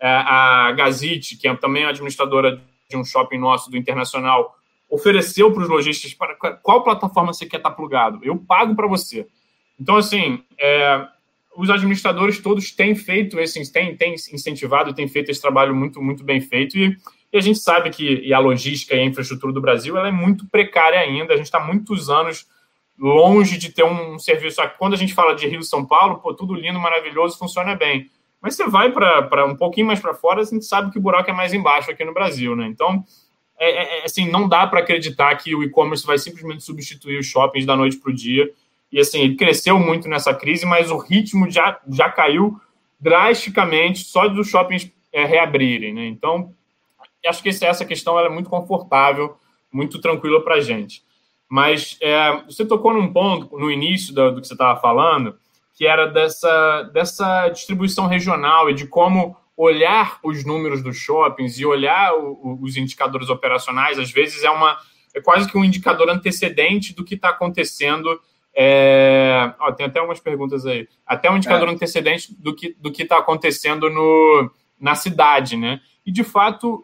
[0.00, 4.54] É, a Gazite, que é também administradora de um shopping nosso do Internacional,
[4.90, 8.20] ofereceu para os lojistas para qual plataforma você quer estar plugado.
[8.22, 9.26] Eu pago para você.
[9.80, 11.06] Então, assim, é,
[11.56, 16.22] os administradores todos têm feito esse, têm, têm incentivado, têm feito esse trabalho muito, muito
[16.22, 16.76] bem feito.
[16.76, 16.96] E,
[17.32, 20.46] e a gente sabe que a logística e a infraestrutura do Brasil ela é muito
[20.48, 21.32] precária ainda.
[21.32, 22.46] A gente está muitos anos
[22.98, 24.60] longe de ter um serviço.
[24.78, 28.10] Quando a gente fala de Rio São Paulo, pô, tudo lindo, maravilhoso, funciona bem.
[28.40, 31.30] Mas você vai para um pouquinho mais para fora, a gente sabe que o buraco
[31.30, 32.66] é mais embaixo aqui no Brasil, né?
[32.66, 33.04] Então,
[33.58, 37.26] é, é, é assim, não dá para acreditar que o e-commerce vai simplesmente substituir os
[37.26, 38.50] shoppings da noite para o dia.
[38.90, 42.60] E assim, ele cresceu muito nessa crise, mas o ritmo já, já caiu
[43.00, 46.06] drasticamente só dos shoppings é, reabrirem, né?
[46.06, 46.52] Então,
[47.26, 49.36] acho que essa questão é muito confortável,
[49.72, 51.02] muito tranquila para a gente.
[51.52, 55.36] Mas é, você tocou num ponto no início do, do que você estava falando,
[55.74, 61.66] que era dessa, dessa distribuição regional e de como olhar os números dos shoppings e
[61.66, 64.78] olhar o, os indicadores operacionais, às vezes é uma
[65.14, 68.18] é quase que um indicador antecedente do que está acontecendo.
[68.56, 69.52] É...
[69.60, 70.88] Ó, tem até algumas perguntas aí.
[71.06, 71.72] Até um indicador é.
[71.72, 74.50] antecedente do que do está acontecendo no,
[74.80, 75.82] na cidade, né?
[76.06, 76.82] E de fato,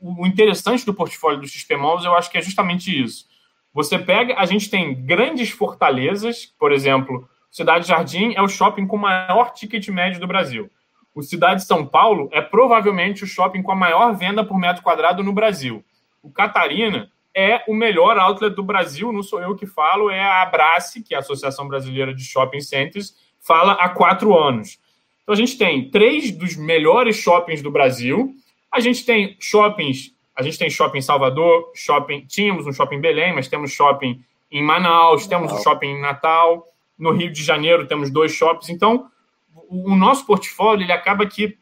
[0.00, 3.29] o interessante do portfólio do XP Malls, eu acho que é justamente isso.
[3.72, 8.96] Você pega, a gente tem grandes fortalezas, por exemplo, Cidade Jardim é o shopping com
[8.96, 10.70] maior ticket médio do Brasil.
[11.14, 15.22] O Cidade São Paulo é provavelmente o shopping com a maior venda por metro quadrado
[15.22, 15.84] no Brasil.
[16.22, 20.42] O Catarina é o melhor outlet do Brasil, não sou eu que falo, é a
[20.42, 24.78] Abrace, que é a Associação Brasileira de Shopping Centers, fala há quatro anos.
[25.22, 28.34] Então a gente tem três dos melhores shoppings do Brasil,
[28.72, 33.00] a gente tem shoppings a gente tem shopping em Salvador, shopping, tínhamos um shopping em
[33.00, 36.66] Belém, mas temos shopping em Manaus, temos um shopping em Natal,
[36.98, 38.70] no Rio de Janeiro temos dois shoppings.
[38.70, 39.10] Então,
[39.68, 41.58] o, nosso portfólio ele acaba que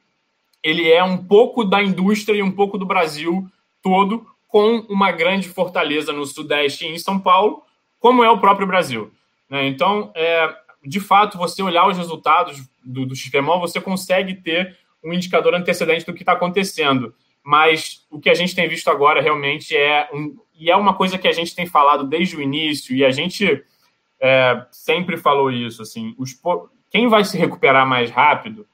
[0.62, 3.48] ele é um pouco da indústria e um pouco do Brasil
[3.82, 7.64] todo, com uma grande fortaleza no Sudeste e em São Paulo,
[7.98, 9.10] como é o próprio Brasil.
[9.50, 9.66] Né?
[9.66, 10.54] Então, é,
[10.84, 16.06] de fato, você olhar os resultados do, do XPMOL, você consegue ter um indicador antecedente
[16.06, 17.12] do que está acontecendo
[17.48, 21.16] mas o que a gente tem visto agora realmente é um, e é uma coisa
[21.16, 23.64] que a gente tem falado desde o início e a gente
[24.20, 26.38] é, sempre falou isso assim os,
[26.90, 28.66] quem vai se recuperar mais rápido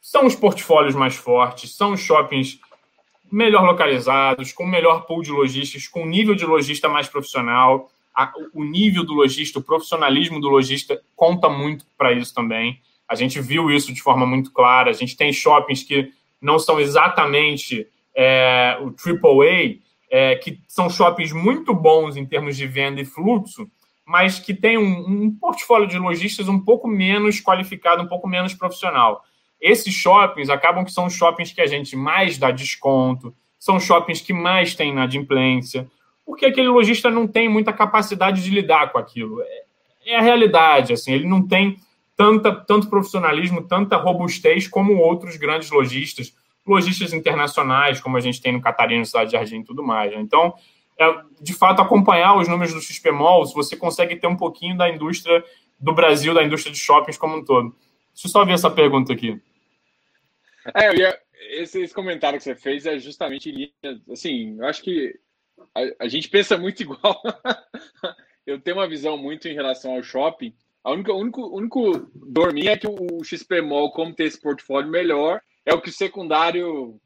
[0.00, 2.58] são os portfólios mais fortes são os shoppings
[3.30, 7.90] melhor localizados com melhor pool de lojistas com nível de lojista mais profissional.
[8.14, 12.80] A, o nível do lojista o profissionalismo do lojista conta muito para isso também.
[13.06, 14.88] A gente viu isso de forma muito clara.
[14.88, 17.86] A gente tem shoppings que não são exatamente
[18.20, 19.76] é, o AAA,
[20.10, 23.70] é, que são shoppings muito bons em termos de venda e fluxo,
[24.04, 28.54] mas que tem um, um portfólio de lojistas um pouco menos qualificado, um pouco menos
[28.54, 29.22] profissional.
[29.60, 34.20] Esses shoppings acabam que são os shoppings que a gente mais dá desconto, são shoppings
[34.20, 35.88] que mais tem inadimplência,
[36.26, 39.42] porque aquele lojista não tem muita capacidade de lidar com aquilo.
[39.42, 39.64] É,
[40.06, 41.76] é a realidade, assim, ele não tem
[42.16, 46.34] tanta, tanto profissionalismo, tanta robustez como outros grandes lojistas,
[46.70, 50.12] lojistas internacionais, como a gente tem no Catarina, Cidade de Jardim e tudo mais.
[50.12, 50.20] Né?
[50.20, 50.54] Então,
[50.98, 51.04] é,
[51.40, 55.44] de fato, acompanhar os números do XP Malls, você consegue ter um pouquinho da indústria
[55.78, 57.70] do Brasil, da indústria de shoppings como um todo.
[58.12, 59.40] Deixa eu só ver essa pergunta aqui.
[60.74, 61.18] É, ia,
[61.50, 63.72] esse, esse, comentário que você fez é justamente
[64.10, 65.14] assim, eu acho que
[65.74, 67.22] a, a gente pensa muito igual.
[68.44, 70.52] eu tenho uma visão muito em relação ao shopping.
[70.82, 74.90] A única, o único, único dormir é que o XP Mall, como tem esse portfólio
[74.90, 76.98] melhor, é o que o secundário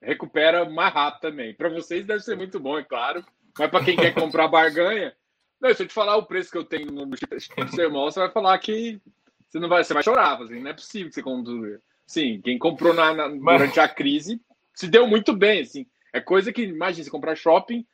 [0.00, 1.52] recupera mais rápido também.
[1.52, 3.24] Para vocês deve ser muito bom, é claro.
[3.58, 5.12] Mas para quem quer comprar barganha,
[5.60, 8.30] não, se eu te falar o preço que eu tenho no XP Mall, você vai
[8.30, 9.00] falar que
[9.48, 11.78] você não vai, você vai chorar, assim, não é possível que você compre.
[12.06, 14.40] Sim, quem comprou na, na durante a crise
[14.72, 15.84] se deu muito bem, assim.
[16.12, 17.84] É coisa que, imagina, você comprar shopping,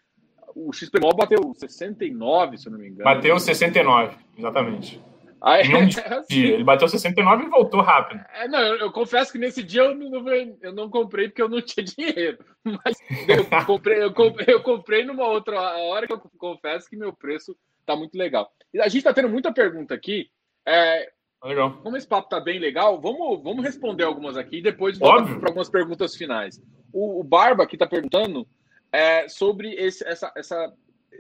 [0.55, 3.05] o XPMOL bateu 69, se eu não me engano.
[3.05, 5.01] Bateu 69, exatamente.
[5.45, 6.19] É, um dia.
[6.19, 8.25] Assim, ele bateu 69 e voltou rápido.
[8.33, 10.29] É, não, eu, eu, confesso que nesse dia eu não,
[10.63, 12.39] eu não comprei porque eu não tinha dinheiro.
[12.65, 12.97] Mas
[13.29, 17.57] eu comprei, eu comprei, eu comprei numa outra hora que eu confesso que meu preço
[17.85, 18.53] tá muito legal.
[18.81, 20.31] A gente tá tendo muita pergunta aqui.
[20.65, 21.11] É,
[21.45, 21.73] Legal.
[21.83, 25.49] Como esse papo tá bem legal, vamos, vamos responder algumas aqui e depois vamos para
[25.49, 26.63] algumas perguntas finais.
[26.93, 28.47] O, o Barba aqui está perguntando
[28.93, 30.73] é, sobre esse, essa, essa,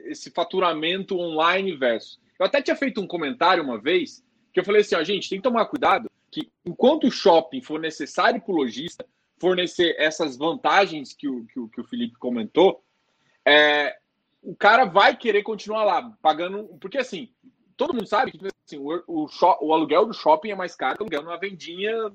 [0.04, 2.20] esse faturamento online versus.
[2.42, 5.38] Eu até tinha feito um comentário uma vez que eu falei assim: ó, gente, tem
[5.38, 9.06] que tomar cuidado que enquanto o shopping for necessário para o lojista
[9.38, 12.82] fornecer essas vantagens que o, que o, que o Felipe comentou,
[13.46, 13.96] é,
[14.42, 16.64] o cara vai querer continuar lá, pagando.
[16.80, 17.30] Porque assim,
[17.76, 19.26] todo mundo sabe que assim, o, o,
[19.60, 22.10] o, aluguel do shopping é mais caro que o aluguel numa vendinha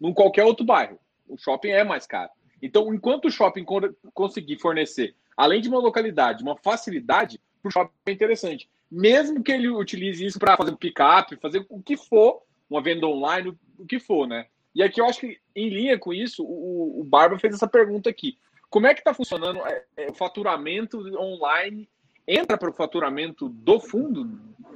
[0.00, 0.98] num qualquer outro bairro.
[1.28, 2.30] O shopping é mais caro.
[2.62, 3.66] Então, enquanto o shopping
[4.14, 8.70] conseguir fornecer, além de uma localidade, uma facilidade, para o shopping é interessante.
[8.90, 13.06] Mesmo que ele utilize isso para fazer um pick-up, fazer o que for, uma venda
[13.06, 14.46] online, o que for, né?
[14.74, 18.10] E aqui eu acho que, em linha com isso, o, o Barba fez essa pergunta
[18.10, 18.38] aqui.
[18.68, 21.88] Como é que está funcionando é, é, o faturamento online?
[22.28, 24.24] Entra para o faturamento do fundo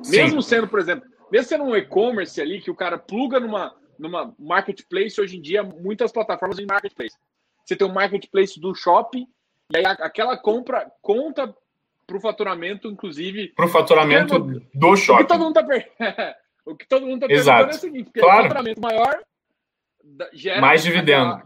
[0.07, 0.49] mesmo Sim.
[0.49, 5.21] sendo, por exemplo, mesmo sendo um e-commerce ali que o cara pluga numa, numa marketplace,
[5.21, 7.17] hoje em dia, muitas plataformas em marketplace.
[7.65, 9.29] Você tem um marketplace do shopping,
[9.73, 11.55] e aí aquela compra conta
[12.11, 13.49] para o faturamento, inclusive.
[13.55, 14.39] Para o faturamento
[14.75, 15.23] do shopping.
[15.23, 15.93] O que todo mundo está per...
[16.67, 18.41] o que todo mundo tá perguntando é o seguinte: porque claro.
[18.41, 19.21] o faturamento maior
[20.33, 20.61] gera.
[20.61, 21.43] Mais dividendo.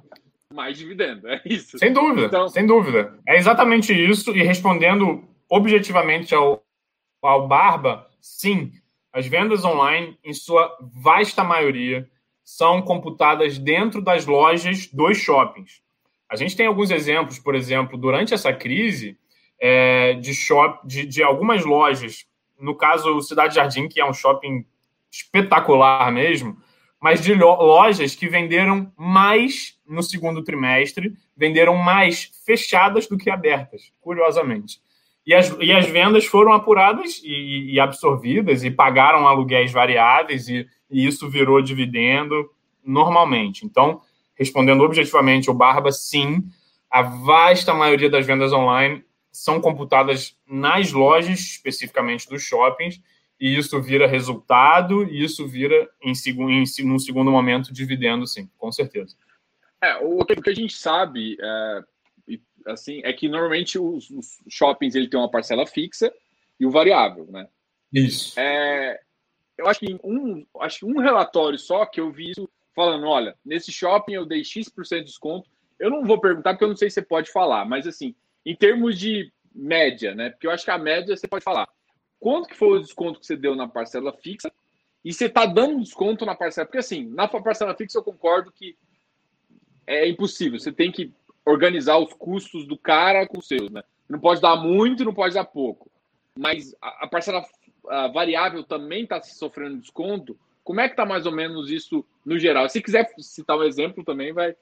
[0.52, 1.78] Mais dividendo, é isso.
[1.78, 2.48] Sem dúvida, então...
[2.48, 3.18] sem dúvida.
[3.26, 6.64] É exatamente isso, e respondendo objetivamente ao,
[7.20, 8.72] ao Barba, Sim,
[9.12, 12.08] as vendas online, em sua vasta maioria,
[12.42, 15.82] são computadas dentro das lojas dos shoppings.
[16.26, 19.18] A gente tem alguns exemplos, por exemplo, durante essa crise,
[19.60, 22.26] é, de, shop, de, de algumas lojas,
[22.58, 24.64] no caso Cidade Jardim, que é um shopping
[25.10, 26.56] espetacular mesmo,
[27.00, 33.92] mas de lojas que venderam mais no segundo trimestre, venderam mais fechadas do que abertas,
[34.00, 34.80] curiosamente.
[35.26, 40.66] E as, e as vendas foram apuradas e, e absorvidas e pagaram aluguéis variáveis e,
[40.90, 42.50] e, isso virou dividendo
[42.84, 43.64] normalmente.
[43.64, 44.00] Então,
[44.34, 46.42] respondendo objetivamente o Barba, sim,
[46.90, 49.02] a vasta maioria das vendas online
[49.34, 53.02] são computadas nas lojas, especificamente dos shoppings,
[53.40, 58.70] e isso vira resultado e isso vira, em, em, num segundo momento, dividendo, sim, com
[58.70, 59.16] certeza.
[59.82, 61.84] É, o que a gente sabe, é,
[62.66, 66.14] assim, é que normalmente os, os, shoppings ele tem uma parcela fixa
[66.58, 67.48] e o variável, né?
[67.92, 68.38] Isso.
[68.38, 69.00] É,
[69.58, 73.36] eu acho que um, acho que um relatório só que eu vi isso falando, olha,
[73.44, 75.50] nesse shopping eu dei X% de desconto.
[75.76, 78.14] Eu não vou perguntar porque eu não sei se você pode falar, mas assim,
[78.44, 80.30] em termos de média, né?
[80.30, 81.68] Porque eu acho que a média você pode falar.
[82.18, 84.50] Quanto que foi o desconto que você deu na parcela fixa?
[85.04, 88.76] E você está dando desconto na parcela, porque assim, na parcela fixa eu concordo que
[89.86, 90.58] é impossível.
[90.58, 91.12] Você tem que
[91.44, 93.82] organizar os custos do cara com os seus, né?
[94.08, 95.90] Não pode dar muito, não pode dar pouco.
[96.38, 97.44] Mas a, parcela
[98.12, 100.38] variável também está sofrendo desconto.
[100.62, 102.68] Como é que está mais ou menos isso no geral?
[102.68, 104.56] Se quiser citar um exemplo também, vai.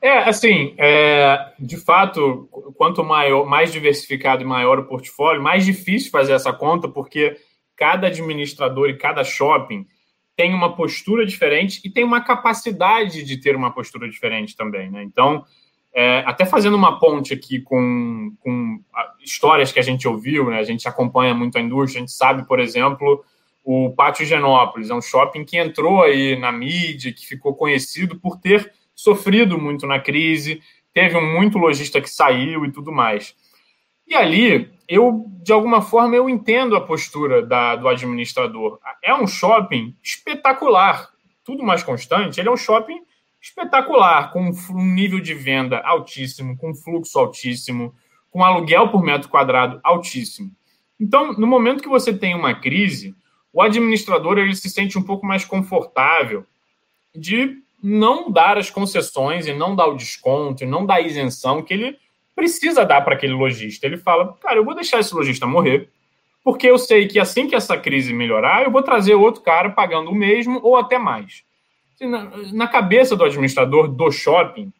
[0.00, 6.10] É, assim, é, de fato, quanto maior, mais diversificado e maior o portfólio, mais difícil
[6.10, 7.36] fazer essa conta, porque
[7.76, 9.86] cada administrador e cada shopping
[10.36, 15.02] tem uma postura diferente e tem uma capacidade de ter uma postura diferente também, né?
[15.02, 15.44] Então,
[15.92, 18.80] é, até fazendo uma ponte aqui com, com
[19.20, 20.58] histórias que a gente ouviu, né?
[20.60, 23.24] a gente acompanha muito a indústria, a gente sabe, por exemplo,
[23.64, 28.38] o Pátio Genópolis, é um shopping que entrou aí na mídia, que ficou conhecido por
[28.38, 30.60] ter sofrido muito na crise,
[30.92, 33.32] teve muito lojista que saiu e tudo mais.
[34.04, 38.80] E ali, eu, de alguma forma, eu entendo a postura da, do administrador.
[39.00, 41.10] É um shopping espetacular,
[41.44, 43.00] tudo mais constante, ele é um shopping
[43.40, 47.94] espetacular, com um nível de venda altíssimo, com fluxo altíssimo,
[48.32, 50.50] com aluguel por metro quadrado altíssimo.
[50.98, 53.14] Então, no momento que você tem uma crise,
[53.52, 56.44] o administrador ele se sente um pouco mais confortável
[57.14, 61.62] de não dar as concessões e não dar o desconto e não dar a isenção
[61.62, 61.98] que ele
[62.34, 63.86] precisa dar para aquele lojista.
[63.86, 65.88] Ele fala, cara, eu vou deixar esse lojista morrer,
[66.44, 70.10] porque eu sei que assim que essa crise melhorar, eu vou trazer outro cara pagando
[70.10, 71.42] o mesmo ou até mais.
[72.52, 74.72] Na, cabeça do administrador do shopping,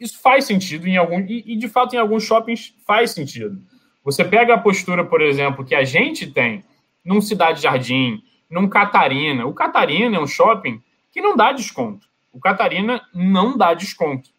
[0.00, 3.62] isso faz sentido em algum e de fato em alguns shoppings faz sentido.
[4.02, 6.64] Você pega a postura, por exemplo, que a gente tem
[7.04, 8.20] num Cidade Jardim,
[8.50, 9.46] num Catarina.
[9.46, 12.09] O Catarina é um shopping que não dá desconto.
[12.32, 14.30] O Catarina não dá desconto.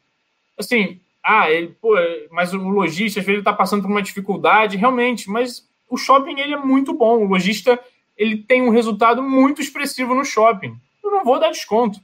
[0.57, 1.95] Assim, ah, ele, pô,
[2.31, 6.53] mas o lojista às vezes está passando por uma dificuldade, realmente, mas o shopping ele
[6.53, 7.23] é muito bom.
[7.23, 7.79] O lojista
[8.17, 10.75] ele tem um resultado muito expressivo no shopping.
[11.03, 11.99] Eu não vou dar desconto.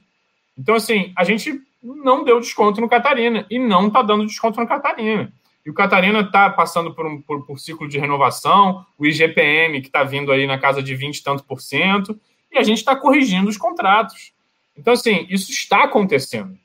[0.56, 4.66] Então, assim, a gente não deu desconto no Catarina e não está dando desconto no
[4.66, 5.32] Catarina.
[5.64, 9.88] E o Catarina está passando por um por, por, ciclo de renovação, o IGPM, que
[9.88, 12.18] está vindo aí na casa de 20 e tanto por cento,
[12.50, 14.32] e a gente está corrigindo os contratos.
[14.78, 16.56] Então, assim, isso está acontecendo.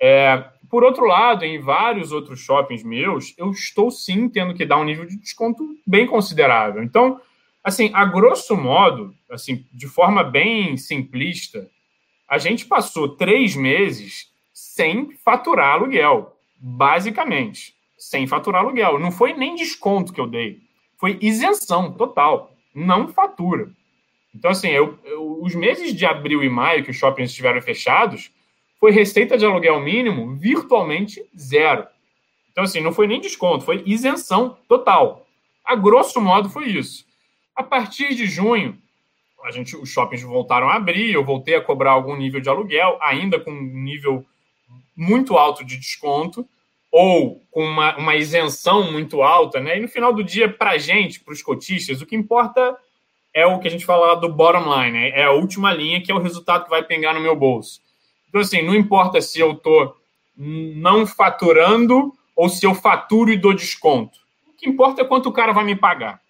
[0.00, 4.78] É, por outro lado, em vários outros shoppings meus, eu estou sim tendo que dar
[4.78, 6.82] um nível de desconto bem considerável.
[6.82, 7.20] Então,
[7.62, 11.70] assim, a grosso modo, assim, de forma bem simplista,
[12.28, 18.98] a gente passou três meses sem faturar aluguel, basicamente, sem faturar aluguel.
[18.98, 20.60] Não foi nem desconto que eu dei,
[20.98, 23.70] foi isenção total, não fatura.
[24.34, 28.30] Então, assim, eu, eu, os meses de abril e maio que os shoppings estiveram fechados,
[28.78, 31.86] foi receita de aluguel mínimo virtualmente zero.
[32.50, 35.26] Então, assim, não foi nem desconto, foi isenção total.
[35.64, 37.06] A grosso modo, foi isso.
[37.54, 38.78] A partir de junho,
[39.44, 42.98] a gente, os shoppings voltaram a abrir, eu voltei a cobrar algum nível de aluguel,
[43.00, 44.24] ainda com um nível
[44.96, 46.46] muito alto de desconto,
[46.90, 49.78] ou com uma, uma isenção muito alta, né?
[49.78, 52.76] E no final do dia, para a gente, para os cotistas, o que importa
[53.32, 55.10] é o que a gente fala do bottom line, né?
[55.10, 57.80] é a última linha, que é o resultado que vai pegar no meu bolso.
[58.28, 59.96] Então, assim, não importa se eu estou
[60.36, 64.18] não faturando ou se eu faturo e dou desconto.
[64.48, 66.20] O que importa é quanto o cara vai me pagar.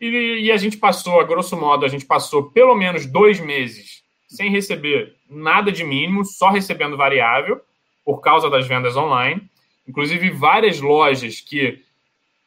[0.00, 4.02] E, e a gente passou, a grosso modo, a gente passou pelo menos dois meses
[4.28, 7.60] sem receber nada de mínimo, só recebendo variável,
[8.04, 9.42] por causa das vendas online.
[9.86, 11.82] Inclusive, várias lojas que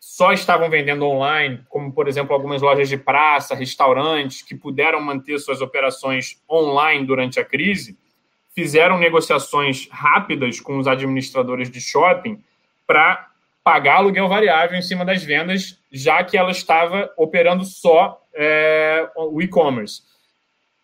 [0.08, 5.40] só estavam vendendo online, como, por exemplo, algumas lojas de praça, restaurantes, que puderam manter
[5.40, 7.98] suas operações online durante a crise,
[8.54, 12.40] fizeram negociações rápidas com os administradores de shopping
[12.86, 13.30] para
[13.64, 19.42] pagar aluguel variável em cima das vendas, já que ela estava operando só é, o
[19.42, 20.04] e-commerce.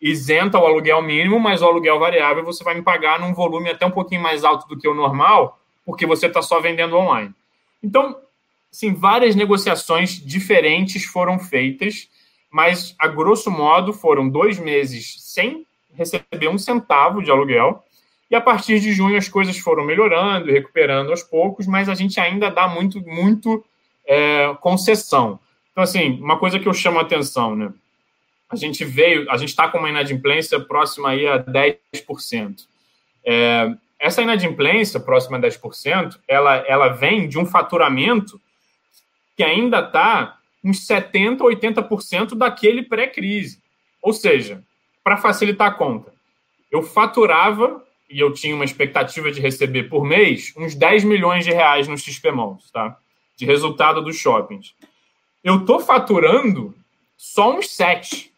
[0.00, 3.86] Isenta o aluguel mínimo, mas o aluguel variável você vai me pagar num volume até
[3.86, 7.32] um pouquinho mais alto do que o normal, porque você está só vendendo online.
[7.80, 8.20] Então,
[8.72, 12.08] sim, várias negociações diferentes foram feitas,
[12.50, 17.84] mas a grosso modo foram dois meses sem receber um centavo de aluguel.
[18.30, 22.18] E a partir de junho as coisas foram melhorando recuperando aos poucos, mas a gente
[22.18, 23.62] ainda dá muito, muito
[24.06, 25.38] é, concessão.
[25.70, 27.72] Então, assim, uma coisa que eu chamo a atenção, né?
[28.48, 32.66] A gente veio, a gente está com uma inadimplência próxima aí a 10%.
[33.24, 38.40] É, essa inadimplência próxima a 10%, ela, ela vem de um faturamento
[39.42, 43.60] que ainda está uns 70%, 80% daquele pré-crise.
[44.00, 44.62] Ou seja,
[45.02, 46.12] para facilitar a conta.
[46.70, 51.50] Eu faturava, e eu tinha uma expectativa de receber por mês, uns 10 milhões de
[51.50, 52.96] reais nos XPMONs, tá?
[53.36, 54.76] De resultado dos shoppings.
[55.42, 56.72] Eu estou faturando
[57.16, 58.32] só uns 7.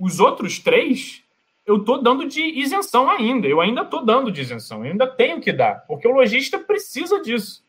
[0.00, 1.22] Os outros três,
[1.66, 3.46] eu estou dando de isenção ainda.
[3.46, 4.86] Eu ainda estou dando de isenção.
[4.86, 7.62] Eu ainda tenho que dar, porque o lojista precisa disso.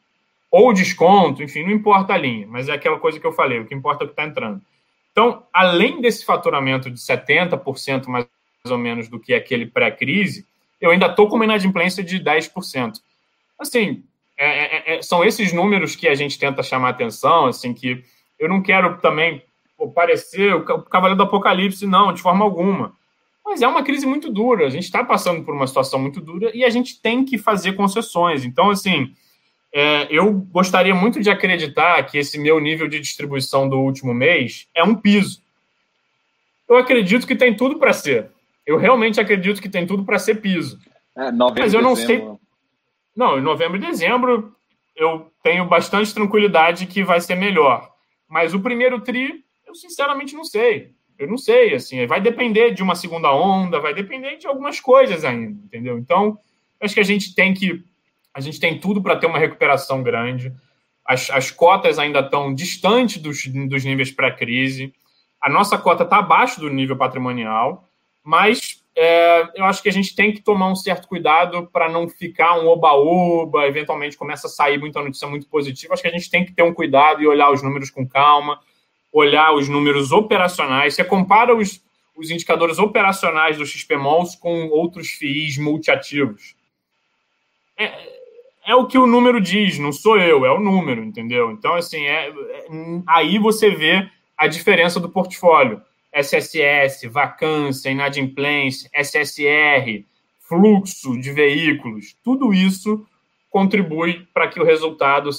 [0.52, 3.66] Ou desconto, enfim, não importa a linha, mas é aquela coisa que eu falei, o
[3.66, 4.62] que importa é o que está entrando.
[5.12, 8.28] Então, além desse faturamento de 70% mais
[8.70, 10.46] ou menos do que aquele pré-crise,
[10.80, 12.94] eu ainda estou com uma inadimplência de 10%.
[13.60, 14.04] Assim,
[14.38, 18.04] é, é, é, são esses números que a gente tenta chamar atenção, assim, que
[18.40, 19.44] eu não quero também
[19.94, 22.94] parecer o cavaleiro do apocalipse, não, de forma alguma.
[23.46, 26.52] Mas é uma crise muito dura, a gente está passando por uma situação muito dura
[26.54, 28.46] e a gente tem que fazer concessões.
[28.46, 29.14] Então, assim,
[29.72, 34.68] é, eu gostaria muito de acreditar que esse meu nível de distribuição do último mês
[34.74, 35.42] é um piso.
[36.68, 38.30] Eu acredito que tem tudo para ser.
[38.66, 40.80] Eu realmente acredito que tem tudo para ser piso.
[41.16, 42.28] É, novembro, Mas eu não dezembro.
[42.28, 42.50] sei.
[43.16, 44.56] Não, em novembro e dezembro
[44.96, 47.90] eu tenho bastante tranquilidade que vai ser melhor.
[48.28, 50.92] Mas o primeiro tri, eu sinceramente não sei.
[51.18, 55.26] Eu não sei, assim, vai depender de uma segunda onda, vai depender de algumas coisas
[55.26, 55.98] ainda, entendeu?
[55.98, 56.38] Então,
[56.80, 57.84] acho que a gente tem que
[58.34, 60.54] a gente tem tudo para ter uma recuperação grande.
[61.06, 64.94] As, as cotas ainda estão distantes dos, dos níveis pré-crise.
[65.42, 67.88] A nossa cota está abaixo do nível patrimonial,
[68.24, 72.10] mas é, eu acho que a gente tem que tomar um certo cuidado para não
[72.10, 75.94] ficar um oba-oba, eventualmente começa a sair muita notícia muito positiva.
[75.94, 78.60] Acho que a gente tem que ter um cuidado e olhar os números com calma,
[79.12, 80.96] olhar os números operacionais.
[80.96, 81.82] Você compara os,
[82.16, 86.56] os indicadores operacionais do XPMOLs com outros FIIs multiativos.
[87.78, 88.19] É,
[88.70, 91.50] é o que o número diz, não sou eu, é o número, entendeu?
[91.50, 92.66] Então, assim, é, é
[93.08, 94.08] aí você vê
[94.38, 95.82] a diferença do portfólio.
[96.14, 100.06] SSS, vacância, inadimplência, SSR,
[100.48, 103.04] fluxo de veículos, tudo isso
[103.50, 105.32] contribui para que o resultado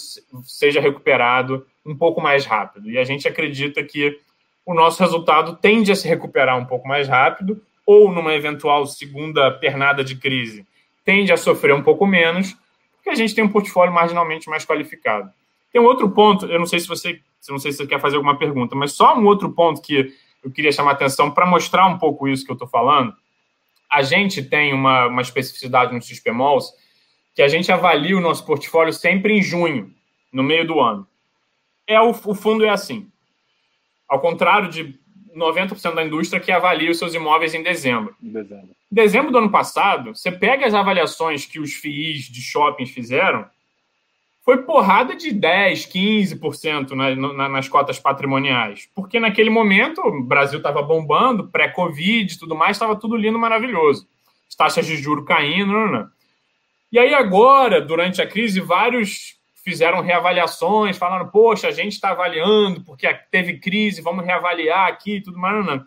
[0.42, 2.90] seja recuperado um pouco mais rápido.
[2.90, 4.18] E a gente acredita que
[4.66, 9.52] o nosso resultado tende a se recuperar um pouco mais rápido, ou numa eventual segunda
[9.52, 10.66] pernada de crise,
[11.04, 12.56] tende a sofrer um pouco menos,
[13.00, 15.32] porque a gente tem um portfólio marginalmente mais qualificado.
[15.72, 18.16] Tem um outro ponto, eu não sei se você, não sei se você quer fazer
[18.16, 20.12] alguma pergunta, mas só um outro ponto que
[20.44, 23.14] eu queria chamar a atenção para mostrar um pouco isso que eu estou falando.
[23.90, 26.72] A gente tem uma, uma especificidade no XPMOLs
[27.34, 29.94] que a gente avalia o nosso portfólio sempre em junho,
[30.30, 31.06] no meio do ano.
[31.86, 33.10] É o, o fundo é assim.
[34.06, 34.99] Ao contrário de
[35.36, 38.14] 90% da indústria que avalia os seus imóveis em dezembro.
[38.22, 38.68] Em dezembro.
[38.90, 43.46] Em dezembro do ano passado, você pega as avaliações que os FIIs de shoppings fizeram,
[44.42, 48.88] foi porrada de 10, 15% na, na, nas cotas patrimoniais.
[48.94, 54.08] Porque naquele momento o Brasil estava bombando, pré-Covid e tudo mais, estava tudo lindo, maravilhoso.
[54.48, 55.72] As taxas de juro caindo.
[55.72, 56.08] Não, não.
[56.90, 59.39] E aí agora, durante a crise, vários
[59.70, 65.20] fizeram reavaliações, falando, poxa, a gente está avaliando porque teve crise, vamos reavaliar aqui e
[65.20, 65.54] tudo mais.
[65.54, 65.84] Não, não.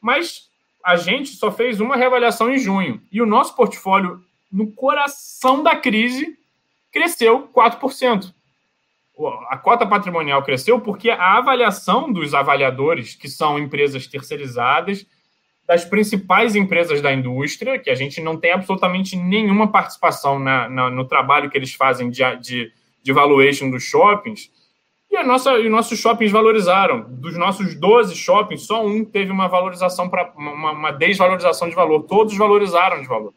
[0.00, 0.48] Mas
[0.84, 3.02] a gente só fez uma reavaliação em junho.
[3.10, 6.38] E o nosso portfólio, no coração da crise,
[6.92, 8.32] cresceu 4%.
[9.48, 15.04] A cota patrimonial cresceu porque a avaliação dos avaliadores, que são empresas terceirizadas,
[15.66, 20.90] das principais empresas da indústria, que a gente não tem absolutamente nenhuma participação na, na,
[20.90, 22.72] no trabalho que eles fazem de, de,
[23.06, 24.50] de valuation dos shoppings,
[25.08, 27.06] e, a nossa, e nossos shoppings valorizaram.
[27.08, 32.02] Dos nossos 12 shoppings, só um teve uma valorização uma, uma desvalorização de valor.
[32.02, 33.32] Todos valorizaram de valor.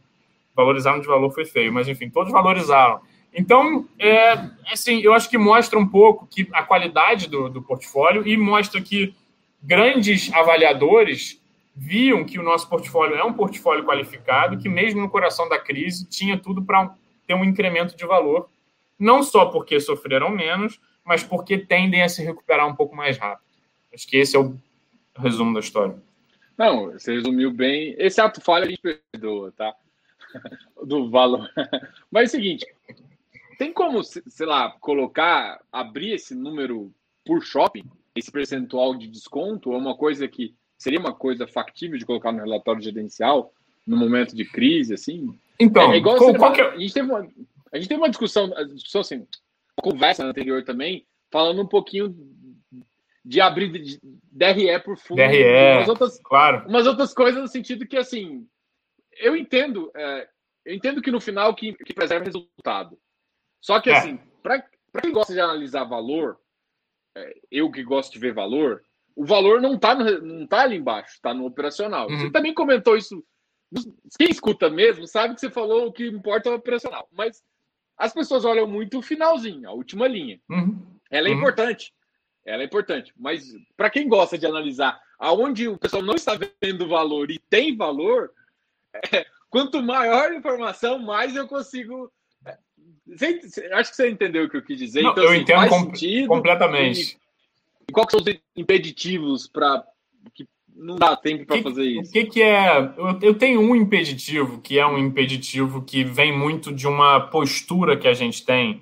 [0.55, 2.99] Valorizaram de valor foi feio, mas enfim, todos valorizaram.
[3.31, 4.31] Então, é,
[4.73, 8.81] assim, eu acho que mostra um pouco que a qualidade do, do portfólio e mostra
[8.81, 9.13] que
[9.61, 11.39] grandes avaliadores
[11.75, 16.09] viam que o nosso portfólio é um portfólio qualificado, que mesmo no coração da crise
[16.09, 16.91] tinha tudo para
[17.27, 18.49] ter um incremento de valor,
[18.99, 23.47] não só porque sofreram menos, mas porque tendem a se recuperar um pouco mais rápido.
[23.93, 24.55] Acho que esse é o
[25.17, 25.95] resumo da história.
[26.57, 27.95] Não, você resumiu bem.
[27.97, 28.81] Esse ato falha a gente
[29.11, 29.73] perdoa, tá?
[30.85, 31.49] Do valor.
[32.11, 32.67] Mas é o seguinte,
[33.57, 36.91] tem como, sei lá, colocar, abrir esse número
[37.25, 42.05] por shopping, esse percentual de desconto, ou uma coisa que seria uma coisa factível de
[42.05, 43.53] colocar no relatório gerencial
[43.85, 45.37] no momento de crise, assim?
[45.59, 46.61] Então, é, igual qual, qual que...
[46.61, 47.27] É a gente teve uma,
[47.71, 52.15] a gente teve uma discussão, discussão assim, uma conversa anterior também, falando um pouquinho
[53.23, 56.67] de abrir de DRE por fundo, DRE, umas outras, claro.
[56.67, 58.47] umas outras coisas no sentido que assim,
[59.19, 60.27] eu entendo, é,
[60.65, 62.97] eu entendo que no final que, que preserva resultado.
[63.61, 63.97] Só que, é.
[63.97, 64.63] assim, para
[65.01, 66.39] quem gosta de analisar valor,
[67.15, 68.81] é, eu que gosto de ver valor,
[69.15, 72.09] o valor não está não tá ali embaixo, está no operacional.
[72.09, 72.19] Uhum.
[72.19, 73.23] Você também comentou isso.
[74.17, 77.07] Quem escuta mesmo sabe que você falou o que importa é o operacional.
[77.11, 77.43] Mas
[77.99, 80.39] as pessoas olham muito o finalzinho, a última linha.
[80.49, 80.81] Uhum.
[81.11, 81.37] Ela é uhum.
[81.37, 81.93] importante.
[82.45, 83.13] Ela é importante.
[83.17, 87.75] Mas para quem gosta de analisar aonde o pessoal não está vendo valor e tem
[87.75, 88.31] valor,
[89.11, 92.09] é, quanto maior a informação, mais eu consigo
[93.05, 93.39] você,
[93.73, 95.01] acho que você entendeu o que eu quis dizer.
[95.01, 97.13] Não, então, eu assim, entendo com, completamente.
[97.13, 97.19] E,
[97.89, 98.25] e quais são os
[98.55, 99.83] impeditivos para
[100.33, 100.47] que
[100.79, 102.09] não dá tempo para fazer isso?
[102.09, 102.93] O que, que é?
[102.97, 107.97] Eu, eu, tenho um impeditivo que é um impeditivo que vem muito de uma postura
[107.97, 108.81] que a gente tem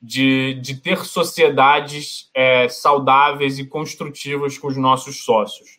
[0.00, 5.78] de, de ter sociedades é, saudáveis e construtivas com os nossos sócios.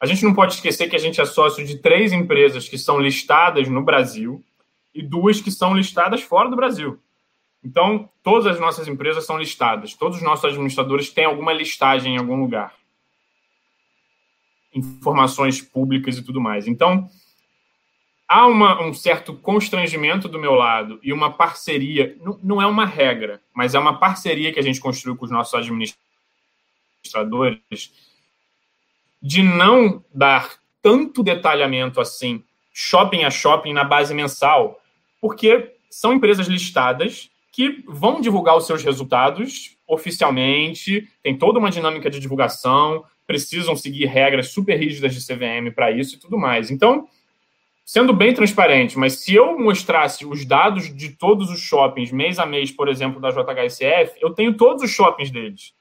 [0.00, 3.00] A gente não pode esquecer que a gente é sócio de três empresas que são
[3.00, 4.44] listadas no Brasil
[4.94, 7.00] e duas que são listadas fora do Brasil.
[7.64, 12.18] Então, todas as nossas empresas são listadas, todos os nossos administradores têm alguma listagem em
[12.18, 12.72] algum lugar.
[14.76, 16.68] Informações públicas e tudo mais.
[16.68, 17.10] Então,
[18.28, 22.84] há uma, um certo constrangimento do meu lado e uma parceria, não, não é uma
[22.84, 27.90] regra, mas é uma parceria que a gente construiu com os nossos administradores
[29.22, 34.80] de não dar tanto detalhamento assim, shopping a shopping, na base mensal,
[35.20, 42.10] porque são empresas listadas que vão divulgar os seus resultados oficialmente, tem toda uma dinâmica
[42.10, 46.70] de divulgação, precisam seguir regras super rígidas de CVM para isso e tudo mais.
[46.70, 47.08] Então,
[47.84, 52.46] sendo bem transparente, mas se eu mostrasse os dados de todos os shoppings mês a
[52.46, 55.74] mês, por exemplo, da JHSF, eu tenho todos os shoppings deles.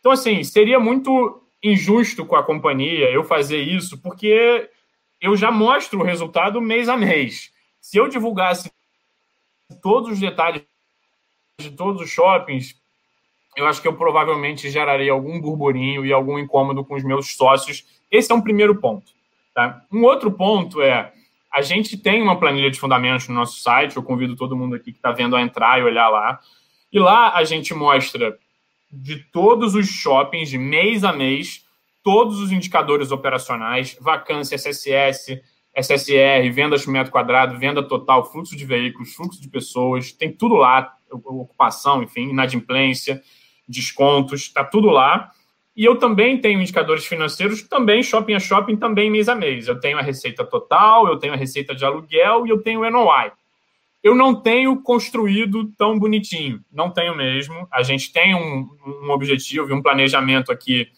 [0.00, 4.68] Então, assim, seria muito injusto com a companhia eu fazer isso, porque
[5.20, 7.52] eu já mostro o resultado mês a mês.
[7.80, 8.70] Se eu divulgasse
[9.80, 10.62] todos os detalhes
[11.60, 12.81] de todos os shoppings,
[13.56, 17.84] eu acho que eu provavelmente geraria algum burburinho e algum incômodo com os meus sócios.
[18.10, 19.12] Esse é um primeiro ponto.
[19.54, 19.82] Tá?
[19.92, 21.12] Um outro ponto é
[21.52, 24.90] a gente tem uma planilha de fundamentos no nosso site, eu convido todo mundo aqui
[24.90, 26.40] que está vendo a entrar e olhar lá.
[26.90, 28.38] E lá a gente mostra
[28.90, 31.66] de todos os shoppings, de mês a mês,
[32.02, 35.42] todos os indicadores operacionais, vacância, SSS,
[35.74, 40.54] SSR, vendas por metro quadrado, venda total, fluxo de veículos, fluxo de pessoas, tem tudo
[40.54, 43.22] lá, ocupação, enfim, inadimplência,
[43.72, 45.32] descontos, está tudo lá.
[45.74, 49.66] E eu também tenho indicadores financeiros, também shopping a shopping, também mês a mês.
[49.66, 52.90] Eu tenho a receita total, eu tenho a receita de aluguel e eu tenho o
[52.90, 53.32] NOI.
[54.02, 57.66] Eu não tenho construído tão bonitinho, não tenho mesmo.
[57.72, 58.68] A gente tem um,
[59.04, 60.88] um objetivo e um planejamento aqui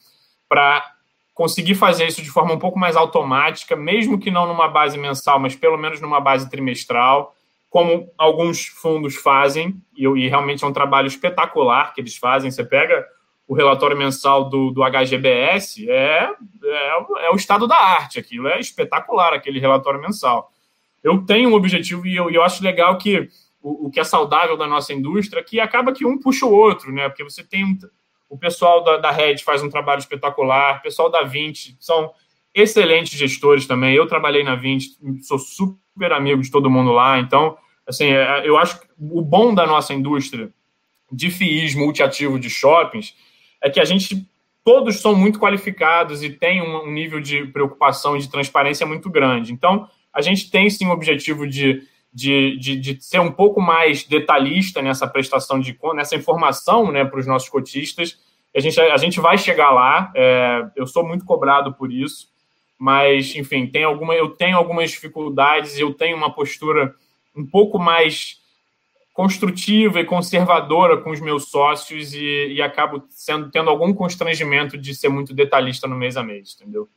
[0.49, 0.95] para
[1.35, 5.39] conseguir fazer isso de forma um pouco mais automática, mesmo que não numa base mensal,
[5.39, 7.35] mas pelo menos numa base trimestral,
[7.75, 12.49] como alguns fundos fazem, e, e realmente é um trabalho espetacular que eles fazem.
[12.49, 13.05] Você pega
[13.49, 16.31] o relatório mensal do, do HGBS, é,
[16.63, 20.53] é, é, o estado da arte, aquilo é espetacular, aquele relatório mensal.
[21.03, 23.29] Eu tenho um objetivo e eu, eu acho legal que
[23.61, 26.93] o, o, que é saudável da nossa indústria, que acaba que um puxa o outro,
[26.93, 27.09] né?
[27.09, 27.77] Porque você tem um,
[28.31, 32.13] o pessoal da, da Red faz um trabalho espetacular, o pessoal da 20 são
[32.55, 33.97] excelentes gestores também.
[33.97, 38.57] Eu trabalhei na 20, sou super amigo de todo mundo lá, então, assim, é, eu
[38.57, 40.51] acho que o bom da nossa indústria
[41.11, 43.15] de FIIs multiativo de shoppings
[43.63, 44.27] é que a gente
[44.65, 49.53] todos são muito qualificados e tem um, nível de preocupação e de transparência muito grande.
[49.53, 51.83] Então, a gente tem sim o objetivo de,
[52.13, 57.21] de, de, de ser um pouco mais detalhista nessa prestação de nessa informação né, para
[57.21, 58.19] os nossos cotistas.
[58.57, 62.29] A gente, a gente vai chegar lá, é, eu sou muito cobrado por isso,
[62.79, 66.95] mas, enfim, tem alguma, eu tenho algumas dificuldades, eu tenho uma postura
[67.35, 68.41] um pouco mais
[69.13, 74.95] construtiva e conservadora com os meus sócios e, e acabo sendo, tendo algum constrangimento de
[74.95, 76.89] ser muito detalhista no mês a mês, entendeu?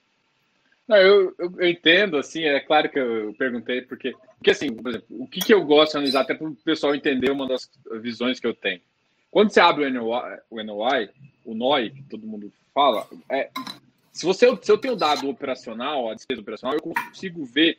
[0.87, 5.07] Não, eu, eu, entendo, assim, é claro que eu perguntei, porque, porque assim, por exemplo,
[5.21, 7.69] o que, que eu gosto de analisar, até para o pessoal entender uma das
[8.01, 8.81] visões que eu tenho.
[9.29, 11.09] Quando você abre o NOI, o, NOI,
[11.45, 13.49] o NOI, que todo mundo fala, é,
[14.13, 17.77] se, você, se eu tenho dado operacional, a despesa operacional, eu consigo ver,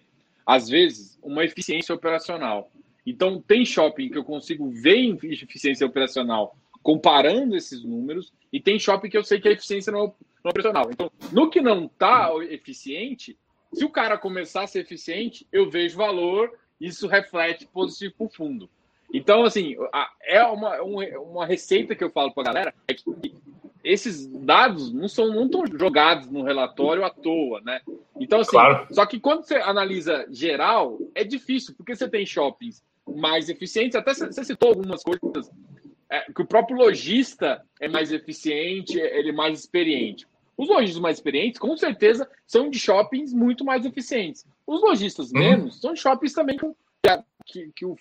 [0.49, 2.71] às vezes, uma eficiência operacional.
[3.07, 9.11] Então, tem shopping que eu consigo ver eficiência operacional comparando esses números, e tem shopping
[9.11, 10.89] que eu sei que a eficiência não é operacional.
[10.91, 13.37] Então, no que não está eficiente,
[13.75, 18.31] se o cara começar a ser eficiente, eu vejo valor, isso reflete positivo para o
[18.31, 18.71] fundo.
[19.13, 19.77] Então, assim,
[20.23, 23.05] é uma, uma receita que eu falo para a galera, é que
[23.89, 27.81] esses dados não são não estão jogados no relatório à toa, né?
[28.21, 28.87] Então, assim, claro.
[28.91, 33.97] só que quando você analisa geral, é difícil, porque você tem shoppings mais eficientes.
[33.97, 35.51] Até você citou algumas coisas
[36.11, 40.27] é, que o próprio lojista é mais eficiente, ele é mais experiente.
[40.55, 44.45] Os lojistas mais experientes, com certeza, são de shoppings muito mais eficientes.
[44.67, 45.39] Os lojistas uhum.
[45.39, 46.67] menos são shoppings também que,
[47.47, 47.97] que, que o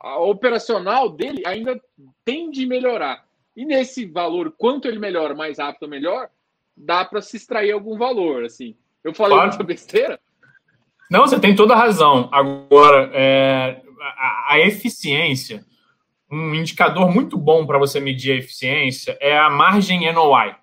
[0.00, 1.78] a operacional dele ainda
[2.24, 3.29] tende a melhorar.
[3.56, 6.28] E nesse valor, quanto ele melhora mais rápido ou melhor,
[6.76, 8.44] dá para se extrair algum valor.
[8.44, 9.48] Assim, eu falei claro.
[9.48, 10.20] muita besteira.
[11.10, 12.28] Não, você tem toda a razão.
[12.32, 15.64] Agora, é, a, a eficiência,
[16.30, 20.54] um indicador muito bom para você medir a eficiência é a margem NOI,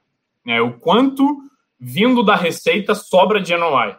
[0.45, 0.61] né?
[0.61, 1.41] o quanto
[1.79, 3.95] vindo da receita sobra de NOI.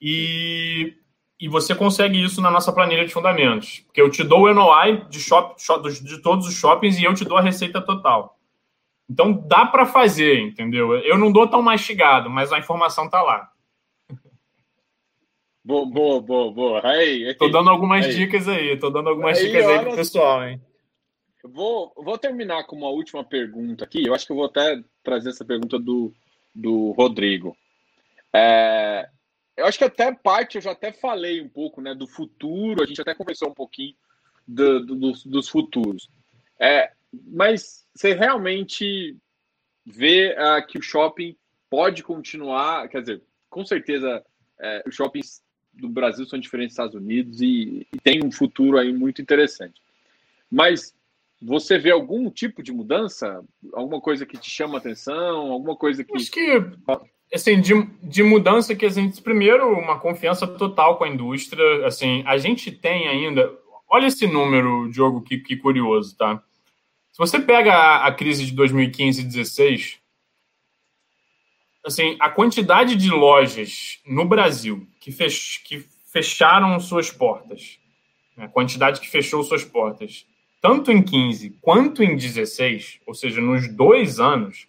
[0.00, 0.94] E,
[1.40, 5.04] e você consegue isso na nossa planilha de fundamentos, porque eu te dou o NOI
[5.08, 8.36] de, shop, shop, de todos os shoppings e eu te dou a receita total.
[9.08, 10.94] Então dá para fazer, entendeu?
[10.98, 13.50] Eu não dou tão mastigado, mas a informação está lá.
[15.64, 16.86] Boa, boa, boa, boa.
[16.86, 18.14] Aí, aí, tô dando algumas aí.
[18.14, 20.60] dicas aí, tô dando algumas aí, dicas aí pro pessoal, hein?
[21.44, 24.06] Vou, vou terminar com uma última pergunta aqui.
[24.06, 26.12] Eu acho que eu vou até trazer essa pergunta do,
[26.54, 27.56] do Rodrigo.
[28.34, 29.08] É,
[29.58, 32.86] eu acho que até parte eu já até falei um pouco né, do futuro, a
[32.86, 33.94] gente até conversou um pouquinho
[34.46, 36.08] do, do, dos, dos, futuros.
[36.60, 36.92] É,
[37.26, 39.16] mas você realmente
[39.84, 41.36] vê uh, que o shopping
[41.68, 44.24] pode continuar, quer dizer, com certeza
[44.60, 45.42] é, os shoppings
[45.72, 49.82] do Brasil são diferentes dos Estados Unidos e, e tem um futuro aí muito interessante.
[50.48, 50.94] Mas
[51.42, 53.44] você vê algum tipo de mudança?
[53.72, 55.52] Alguma coisa que te chama atenção?
[55.52, 56.16] Alguma coisa que.
[56.16, 56.60] Acho que
[57.32, 62.22] assim, de, de mudança que a gente, primeiro, uma confiança total com a indústria, assim,
[62.26, 63.52] a gente tem ainda,
[63.88, 66.42] olha esse número, Diogo, que, que curioso, tá?
[67.12, 69.98] Se você pega a, a crise de 2015 e 2016,
[71.84, 77.78] assim, a quantidade de lojas no Brasil que, fech, que fecharam suas portas,
[78.36, 80.26] né, a quantidade que fechou suas portas,
[80.60, 84.66] tanto em 15 quanto em 16, ou seja, nos dois anos,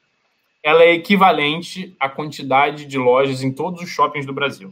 [0.70, 4.72] ela é equivalente à quantidade de lojas em todos os shoppings do Brasil.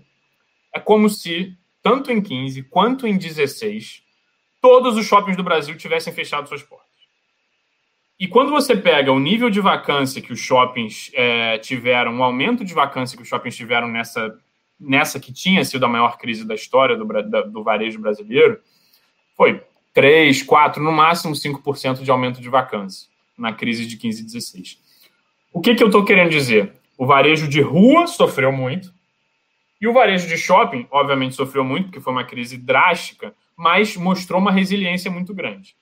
[0.71, 4.03] É como se, tanto em 15 quanto em 16,
[4.61, 6.85] todos os shoppings do Brasil tivessem fechado suas portas.
[8.19, 12.63] E quando você pega o nível de vacância que os shoppings é, tiveram, o aumento
[12.63, 14.39] de vacância que os shoppings tiveram nessa,
[14.79, 17.05] nessa que tinha sido a maior crise da história do,
[17.51, 18.59] do varejo brasileiro,
[19.35, 19.63] foi
[19.95, 24.86] 3, 4, no máximo 5% de aumento de vacância na crise de 15 e 16.
[25.51, 26.73] O que, que eu estou querendo dizer?
[26.97, 28.91] O varejo de rua sofreu muito,
[29.79, 34.39] e o varejo de shopping, obviamente, sofreu muito, porque foi uma crise drástica, mas mostrou
[34.39, 35.75] uma resiliência muito grande.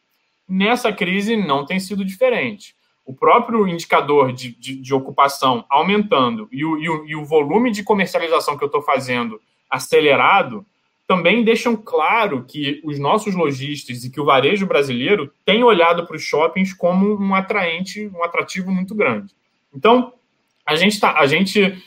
[0.47, 2.75] Nessa crise não tem sido diferente.
[3.05, 7.71] O próprio indicador de, de, de ocupação aumentando e o, e, o, e o volume
[7.71, 9.39] de comercialização que eu estou fazendo
[9.69, 10.65] acelerado
[11.07, 16.15] também deixam claro que os nossos lojistas e que o varejo brasileiro tem olhado para
[16.15, 19.33] os shoppings como um atraente, um atrativo muito grande.
[19.75, 20.13] Então,
[20.65, 21.83] a gente está, a gente,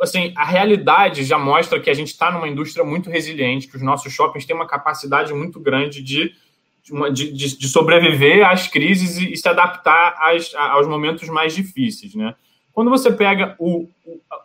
[0.00, 3.82] assim, a realidade já mostra que a gente está numa indústria muito resiliente, que os
[3.82, 6.34] nossos shoppings têm uma capacidade muito grande de,
[6.82, 12.14] de, de, de sobreviver às crises e, e se adaptar às, aos momentos mais difíceis,
[12.14, 12.34] né?
[12.72, 13.86] Quando você pega o,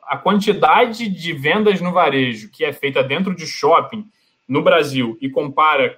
[0.04, 4.06] a quantidade de vendas no varejo que é feita dentro de shopping
[4.46, 5.98] no Brasil e compara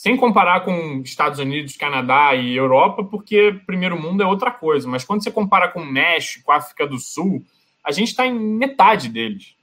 [0.00, 4.88] sem comparar com Estados Unidos, Canadá e Europa, porque primeiro mundo é outra coisa.
[4.88, 7.44] Mas quando você compara com México, África do Sul,
[7.84, 9.54] a gente está em metade deles.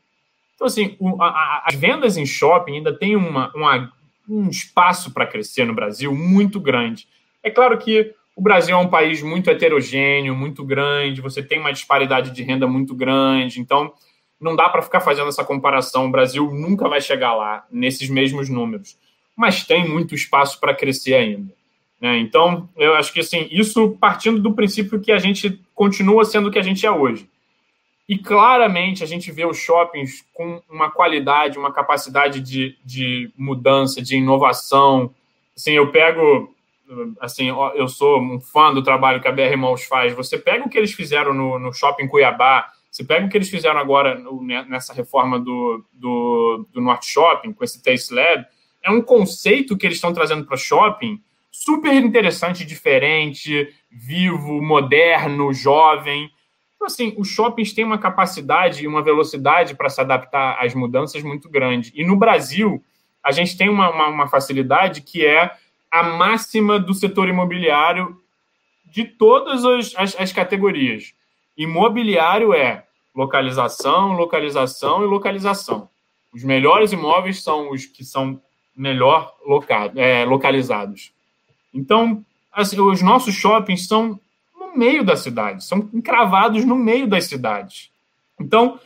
[0.54, 3.92] Então, assim, o, a, as vendas em shopping ainda tem uma, uma
[4.30, 7.08] um espaço para crescer no Brasil muito grande.
[7.42, 11.74] É claro que o Brasil é um país muito heterogêneo, muito grande, você tem uma
[11.74, 13.92] disparidade de renda muito grande, então
[14.40, 16.06] não dá para ficar fazendo essa comparação.
[16.06, 19.00] O Brasil nunca vai chegar lá, nesses mesmos números
[19.38, 21.54] mas tem muito espaço para crescer ainda.
[22.02, 22.18] Né?
[22.18, 26.52] Então, eu acho que assim, isso partindo do princípio que a gente continua sendo o
[26.52, 27.30] que a gente é hoje.
[28.10, 34.02] E claramente a gente vê os shoppings com uma qualidade, uma capacidade de, de mudança,
[34.02, 35.14] de inovação.
[35.56, 36.56] Assim, eu pego,
[37.20, 40.14] assim, eu sou um fã do trabalho que a BR Malls faz.
[40.14, 43.50] Você pega o que eles fizeram no, no shopping Cuiabá, você pega o que eles
[43.50, 48.46] fizeram agora no, nessa reforma do, do, do Norte Shopping, com esse Taste Lab,
[48.88, 51.22] é um conceito que eles estão trazendo para shopping
[51.52, 56.32] super interessante, diferente, vivo, moderno, jovem.
[56.76, 61.22] Então, assim, os shoppings têm uma capacidade e uma velocidade para se adaptar às mudanças
[61.22, 61.92] muito grande.
[61.96, 62.82] E no Brasil,
[63.22, 65.52] a gente tem uma, uma, uma facilidade que é
[65.92, 68.22] a máxima do setor imobiliário
[68.86, 71.14] de todas as, as, as categorias.
[71.58, 75.90] Imobiliário é localização, localização e localização.
[76.34, 78.40] Os melhores imóveis são os que são
[78.78, 79.36] melhor
[79.96, 81.12] é, localizados.
[81.74, 82.24] Então,
[82.54, 84.20] assim, os nossos shoppings são
[84.58, 87.90] no meio da cidade, são encravados no meio das cidades.
[88.40, 88.80] Então,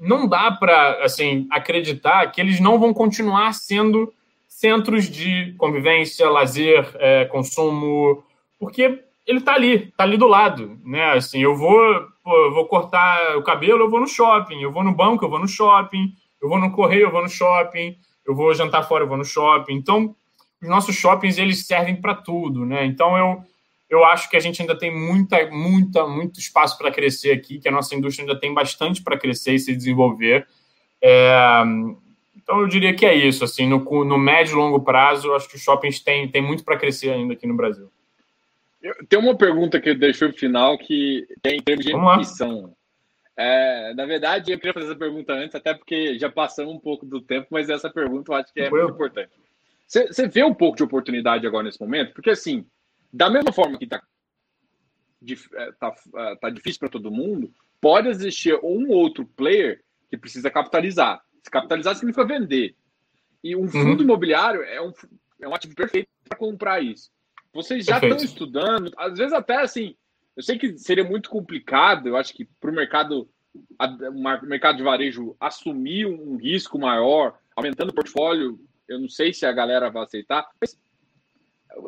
[0.00, 4.12] não dá para assim acreditar que eles não vão continuar sendo
[4.48, 8.24] centros de convivência, lazer, é, consumo,
[8.58, 11.12] porque ele está ali, está ali do lado, né?
[11.12, 11.82] Assim, eu vou,
[12.26, 15.38] eu vou cortar o cabelo, eu vou no shopping, eu vou no banco, eu vou
[15.38, 17.96] no shopping, eu vou no correio, eu vou no shopping
[18.26, 19.74] eu vou jantar fora, eu vou no shopping.
[19.74, 20.14] Então,
[20.60, 22.84] os nossos shoppings eles servem para tudo, né?
[22.84, 23.42] Então eu
[23.88, 27.68] eu acho que a gente ainda tem muita, muita, muito espaço para crescer aqui, que
[27.68, 30.46] a nossa indústria ainda tem bastante para crescer e se desenvolver.
[31.00, 31.62] É,
[32.34, 35.48] então eu diria que é isso, assim, no, no médio e longo prazo, eu acho
[35.48, 37.88] que os shoppings têm, têm muito para crescer ainda aqui no Brasil.
[39.08, 42.74] Tem uma pergunta que eu deixei no final que tem em termos de missão.
[43.36, 47.04] É, na verdade, eu queria fazer essa pergunta antes, até porque já passamos um pouco
[47.04, 49.32] do tempo, mas essa pergunta eu acho que é muito importante.
[49.86, 52.14] Você, você vê um pouco de oportunidade agora nesse momento?
[52.14, 52.66] Porque, assim,
[53.12, 54.00] da mesma forma que está
[55.54, 60.50] é, tá, é, tá difícil para todo mundo, pode existir um outro player que precisa
[60.50, 61.22] capitalizar.
[61.42, 62.74] Se capitalizar significa vender.
[63.42, 64.04] E um fundo uhum.
[64.04, 64.92] imobiliário é um,
[65.40, 67.10] é um ativo perfeito para comprar isso.
[67.52, 69.94] Vocês já estão estudando, às vezes até assim,
[70.36, 73.28] eu sei que seria muito complicado, eu acho que para o mercado,
[73.78, 78.58] o mercado de varejo assumir um risco maior, aumentando o portfólio,
[78.88, 80.78] eu não sei se a galera vai aceitar, mas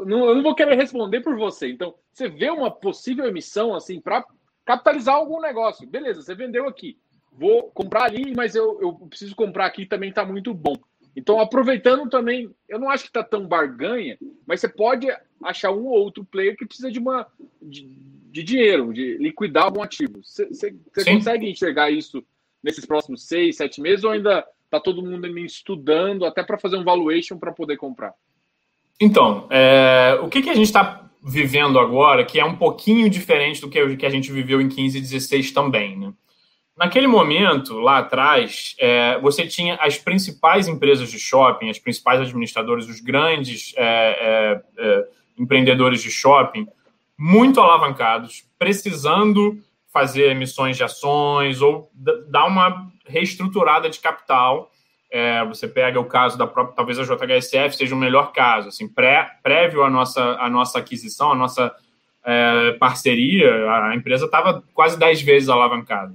[0.04, 1.70] não, eu não vou querer responder por você.
[1.70, 4.24] Então, você vê uma possível emissão assim para
[4.64, 5.86] capitalizar algum negócio.
[5.86, 6.98] Beleza, você vendeu aqui.
[7.32, 10.76] vou comprar ali, mas eu, eu preciso comprar aqui também está muito bom.
[11.14, 15.06] Então, aproveitando também, eu não acho que está tão barganha, mas você pode
[15.42, 17.26] achar um ou outro player que precisa de uma
[17.62, 17.88] de,
[18.36, 20.20] de dinheiro, de liquidar algum ativo.
[20.22, 22.22] Você, consegue enxergar isso
[22.62, 26.84] nesses próximos seis, sete meses ou ainda está todo mundo estudando até para fazer um
[26.84, 28.12] valuation para poder comprar?
[29.00, 33.60] Então, é, o que, que a gente está vivendo agora, que é um pouquinho diferente
[33.60, 36.12] do que, que a gente viveu em 15 e 16 também, né?
[36.76, 42.86] Naquele momento, lá atrás, é, você tinha as principais empresas de shopping, as principais administradoras,
[42.86, 45.08] os grandes é, é, é
[45.38, 46.66] empreendedores de shopping,
[47.18, 49.58] muito alavancados, precisando
[49.92, 51.90] fazer emissões de ações ou
[52.28, 54.70] dar uma reestruturada de capital.
[55.10, 58.88] É, você pega o caso da própria, talvez a JHSF seja o melhor caso, assim,
[58.88, 61.72] pré, prévio à nossa, à nossa aquisição, à nossa
[62.24, 66.14] é, parceria, a empresa estava quase 10 vezes alavancada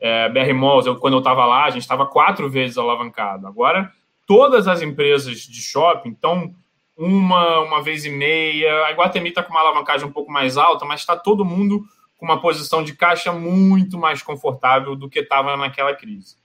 [0.00, 3.46] é, BR Malls, eu, quando eu estava lá, a gente estava quatro vezes alavancado.
[3.46, 3.92] Agora,
[4.26, 6.54] todas as empresas de shopping estão
[7.00, 8.84] uma, uma vez e meia.
[8.84, 11.82] A Iguatemi está com uma alavancagem um pouco mais alta, mas está todo mundo
[12.18, 16.36] com uma posição de caixa muito mais confortável do que estava naquela crise.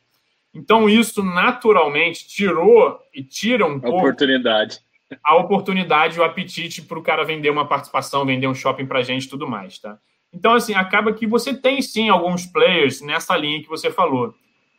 [0.53, 4.80] Então, isso naturalmente tirou e tira um a pouco oportunidade.
[5.22, 9.03] a oportunidade, o apetite para o cara vender uma participação, vender um shopping para a
[9.03, 9.77] gente e tudo mais.
[9.77, 9.99] Tá?
[10.34, 14.34] Então, assim, acaba que você tem sim alguns players nessa linha que você falou.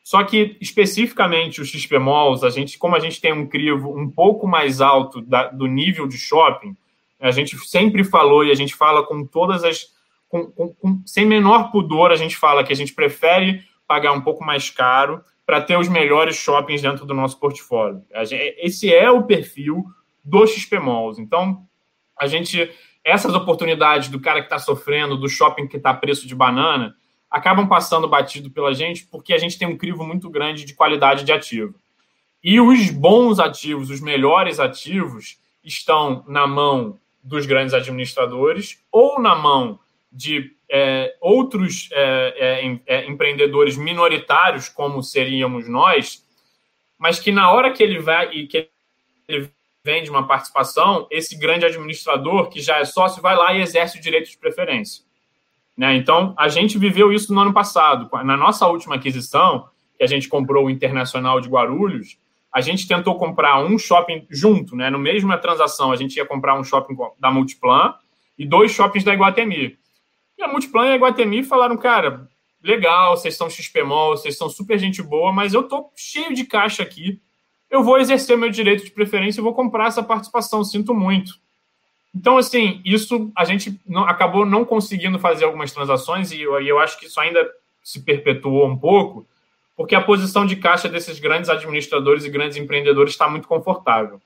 [0.06, 4.08] Só que, especificamente, os XP Malls, a gente, como a gente tem um crivo um
[4.08, 6.76] pouco mais alto da, do nível de shopping,
[7.18, 9.92] a gente sempre falou e a gente fala com todas as.
[10.28, 14.20] Com, com, com, sem menor pudor, a gente fala que a gente prefere pagar um
[14.20, 18.00] pouco mais caro para ter os melhores shoppings dentro do nosso portfólio.
[18.26, 19.84] Gente, esse é o perfil
[20.24, 21.20] do XP Malls.
[21.20, 21.66] Então,
[22.16, 22.70] a gente
[23.02, 26.94] essas oportunidades do cara que está sofrendo, do shopping que está preço de banana,
[27.30, 31.24] acabam passando batido pela gente porque a gente tem um crivo muito grande de qualidade
[31.24, 31.74] de ativo.
[32.42, 39.34] E os bons ativos, os melhores ativos, estão na mão dos grandes administradores ou na
[39.34, 39.80] mão
[40.12, 46.24] de é, outros é, é, é empreendedores minoritários, como seríamos nós,
[46.98, 48.68] mas que na hora que ele vai e que
[49.28, 49.50] ele
[49.84, 54.00] vende uma participação, esse grande administrador, que já é sócio, vai lá e exerce o
[54.00, 55.05] direito de preferência.
[55.76, 55.96] Né?
[55.96, 58.08] Então, a gente viveu isso no ano passado.
[58.24, 62.18] Na nossa última aquisição, que a gente comprou o Internacional de Guarulhos,
[62.52, 64.88] a gente tentou comprar um shopping junto, né?
[64.88, 67.94] No mesmo transação, a gente ia comprar um shopping da Multiplan
[68.38, 69.76] e dois shoppings da Iguatemi.
[70.38, 72.26] E a Multiplan e a Iguatemi falaram, cara,
[72.62, 76.82] legal, vocês são XPMOL, vocês são super gente boa, mas eu tô cheio de caixa
[76.82, 77.20] aqui
[77.70, 81.34] eu vou exercer meu direito de preferência e vou comprar essa participação, sinto muito.
[82.16, 86.78] Então, assim, isso a gente não, acabou não conseguindo fazer algumas transações e eu, eu
[86.78, 87.46] acho que isso ainda
[87.84, 89.26] se perpetuou um pouco,
[89.76, 94.18] porque a posição de caixa desses grandes administradores e grandes empreendedores está muito confortável.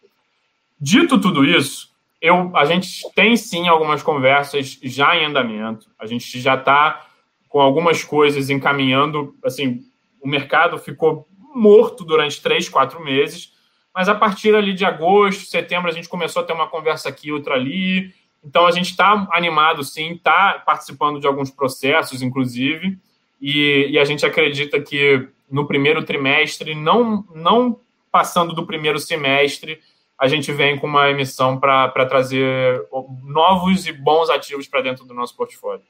[0.80, 1.90] Dito tudo isso,
[2.22, 7.04] eu, a gente tem sim algumas conversas já em andamento, a gente já está
[7.48, 9.84] com algumas coisas encaminhando, assim,
[10.22, 13.49] o mercado ficou morto durante três, quatro meses.
[13.94, 17.32] Mas a partir ali de agosto, setembro, a gente começou a ter uma conversa aqui,
[17.32, 18.14] outra ali.
[18.42, 22.98] Então a gente está animado, sim, está participando de alguns processos, inclusive,
[23.40, 27.80] e, e, a gente acredita que no primeiro trimestre, não, não
[28.12, 29.80] passando do primeiro semestre,
[30.18, 32.86] a gente vem com uma emissão para trazer
[33.24, 35.82] novos e bons ativos para dentro do nosso portfólio.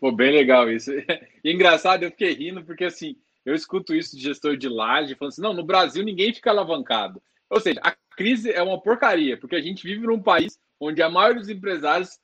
[0.00, 0.90] Pô, bem legal isso.
[1.42, 5.32] E engraçado, eu fiquei rindo, porque assim, eu escuto isso de gestor de laje falando
[5.32, 7.22] assim: não, no Brasil ninguém fica alavancado.
[7.48, 11.10] Ou seja, a crise é uma porcaria, porque a gente vive num país onde a
[11.10, 12.18] maioria dos empresários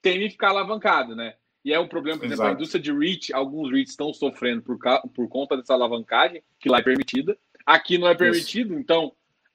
[0.00, 1.34] tem que ficar alavancado, né?
[1.64, 4.78] E é um problema, por exemplo, a indústria de REIT, alguns REITs estão sofrendo por,
[5.14, 7.36] por conta dessa alavancagem, que lá é permitida.
[7.66, 8.80] Aqui não é permitido, Isso.
[8.80, 9.12] então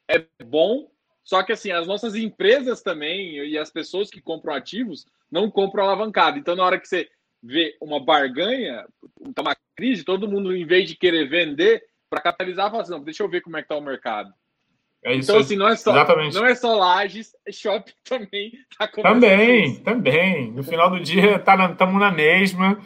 [0.08, 0.92] é bom.
[1.24, 5.86] Só que assim, as nossas empresas também e as pessoas que compram ativos não compram
[5.86, 6.38] alavancado.
[6.38, 7.10] Então, na hora que você
[7.42, 8.86] vê uma barganha,
[9.34, 13.04] tá uma crise, todo mundo, em vez de querer vender, para capitalizar, fala assim, não,
[13.04, 14.32] deixa eu ver como é que tá o mercado.
[15.04, 16.36] É isso, então, assim, não é só, exatamente.
[16.36, 20.52] não é só lajes, shopping também tá Também, também.
[20.52, 22.80] No final do dia, estamos tá na mesma.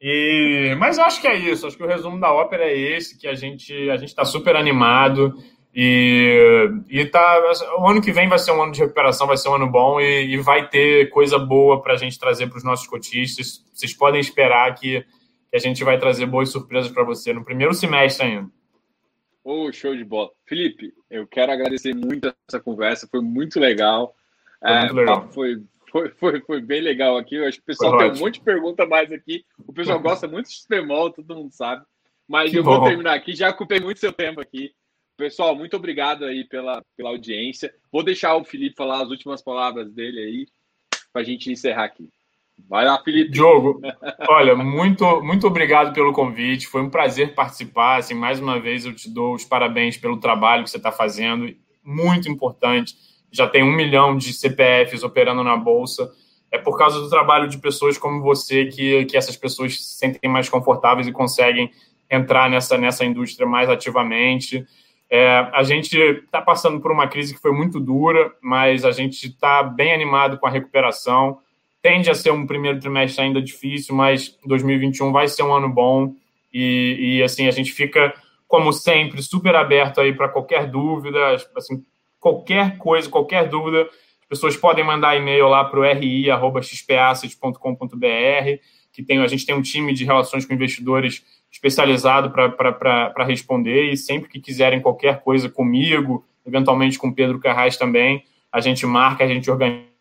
[0.00, 1.66] E, mas eu acho que é isso.
[1.66, 4.54] Acho que o resumo da ópera é esse, que a gente a gente está super
[4.54, 5.34] animado.
[5.74, 7.42] E, e tá,
[7.78, 10.00] o ano que vem vai ser um ano de recuperação, vai ser um ano bom
[10.00, 13.62] e, e vai ter coisa boa para a gente trazer para os nossos cotistas.
[13.74, 15.04] Vocês podem esperar que,
[15.56, 18.50] a gente vai trazer boas surpresas para você no primeiro semestre ainda.
[19.42, 20.30] Oh, show de bola.
[20.44, 24.14] Felipe, eu quero agradecer muito essa conversa, foi muito legal.
[24.60, 25.28] Foi, muito é, legal.
[25.30, 27.36] foi, foi, foi, foi, bem legal aqui.
[27.36, 29.44] Eu acho que o pessoal tem um monte de pergunta mais aqui.
[29.66, 31.84] O pessoal gosta muito de Supermol, todo mundo sabe.
[32.26, 32.80] Mas que eu bom.
[32.80, 34.74] vou terminar aqui, já ocupei muito seu tempo aqui.
[35.16, 37.72] Pessoal, muito obrigado aí pela, pela audiência.
[37.90, 40.46] Vou deixar o Felipe falar as últimas palavras dele aí,
[41.12, 42.10] para a gente encerrar aqui.
[42.68, 43.30] Vai lá, Felipe.
[43.30, 43.80] Diogo,
[44.28, 46.66] olha, muito, muito obrigado pelo convite.
[46.66, 47.96] Foi um prazer participar.
[47.96, 51.54] Assim, mais uma vez, eu te dou os parabéns pelo trabalho que você está fazendo.
[51.84, 52.94] Muito importante.
[53.30, 56.10] Já tem um milhão de CPFs operando na Bolsa.
[56.50, 60.30] É por causa do trabalho de pessoas como você que, que essas pessoas se sentem
[60.30, 61.70] mais confortáveis e conseguem
[62.10, 64.66] entrar nessa, nessa indústria mais ativamente.
[65.08, 69.26] É, a gente está passando por uma crise que foi muito dura, mas a gente
[69.26, 71.38] está bem animado com a recuperação.
[71.86, 76.12] Tende a ser um primeiro trimestre ainda difícil, mas 2021 vai ser um ano bom.
[76.52, 78.12] E, e assim, a gente fica,
[78.48, 81.84] como sempre, super aberto aí para qualquer dúvida, assim,
[82.18, 83.88] qualquer coisa, qualquer dúvida.
[84.20, 88.60] As pessoas podem mandar e-mail lá para o ri.xpasset.com.br,
[88.92, 93.96] que tem, a gente tem um time de relações com investidores especializado para responder e
[93.96, 99.28] sempre que quiserem qualquer coisa comigo, eventualmente com Pedro Carrais também, a gente marca, a
[99.28, 99.94] gente organiza,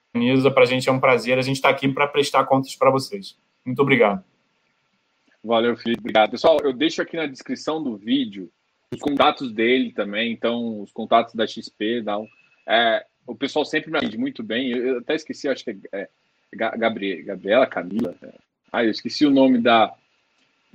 [0.54, 3.38] para a gente é um prazer, a gente está aqui para prestar contas para vocês.
[3.66, 4.24] Muito obrigado.
[5.44, 6.32] Valeu, Felipe, obrigado.
[6.32, 8.50] Pessoal, eu deixo aqui na descrição do vídeo
[8.92, 12.28] os contatos dele também, então os contatos da XP, não.
[12.68, 16.08] É, o pessoal sempre me atende muito bem, eu até esqueci, acho que é, é
[16.56, 18.30] Gabriela, Camila, é.
[18.72, 19.94] ah, eu esqueci o nome da,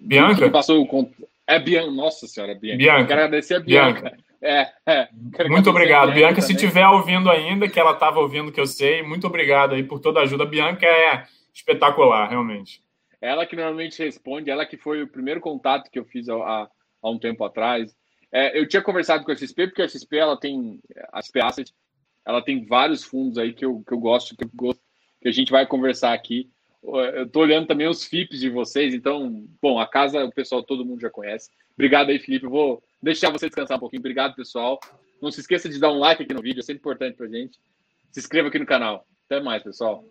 [0.00, 0.44] Bianca?
[0.44, 1.10] Que passou o
[1.46, 2.78] É Bianca, nossa senhora, Bianca.
[2.78, 3.06] Bianca.
[3.06, 4.00] Quero agradecer a Bianca.
[4.00, 4.18] Bianca.
[4.42, 5.08] É, é.
[5.48, 6.40] Muito obrigado, Bianca.
[6.40, 10.00] Se estiver ouvindo ainda, que ela estava ouvindo, que eu sei, muito obrigado aí por
[10.00, 10.44] toda a ajuda.
[10.44, 12.82] A Bianca é espetacular, realmente.
[13.20, 16.68] Ela que normalmente responde, ela que foi o primeiro contato que eu fiz há,
[17.02, 17.94] há um tempo atrás.
[18.32, 20.80] É, eu tinha conversado com a XP, porque a XP ela tem,
[21.12, 21.74] a XP Asset,
[22.26, 24.80] ela tem vários fundos aí que eu, que eu gosto, que eu gosto,
[25.20, 26.48] que a gente vai conversar aqui.
[26.82, 30.84] Eu estou olhando também os FIPs de vocês, então, bom, a casa o pessoal todo
[30.84, 31.50] mundo já conhece.
[31.74, 32.46] Obrigado aí, Felipe.
[32.46, 34.00] Eu vou deixar você descansar um pouquinho.
[34.00, 34.78] Obrigado, pessoal.
[35.20, 37.58] Não se esqueça de dar um like aqui no vídeo, é sempre importante pra gente.
[38.10, 39.06] Se inscreva aqui no canal.
[39.26, 40.04] Até mais, pessoal.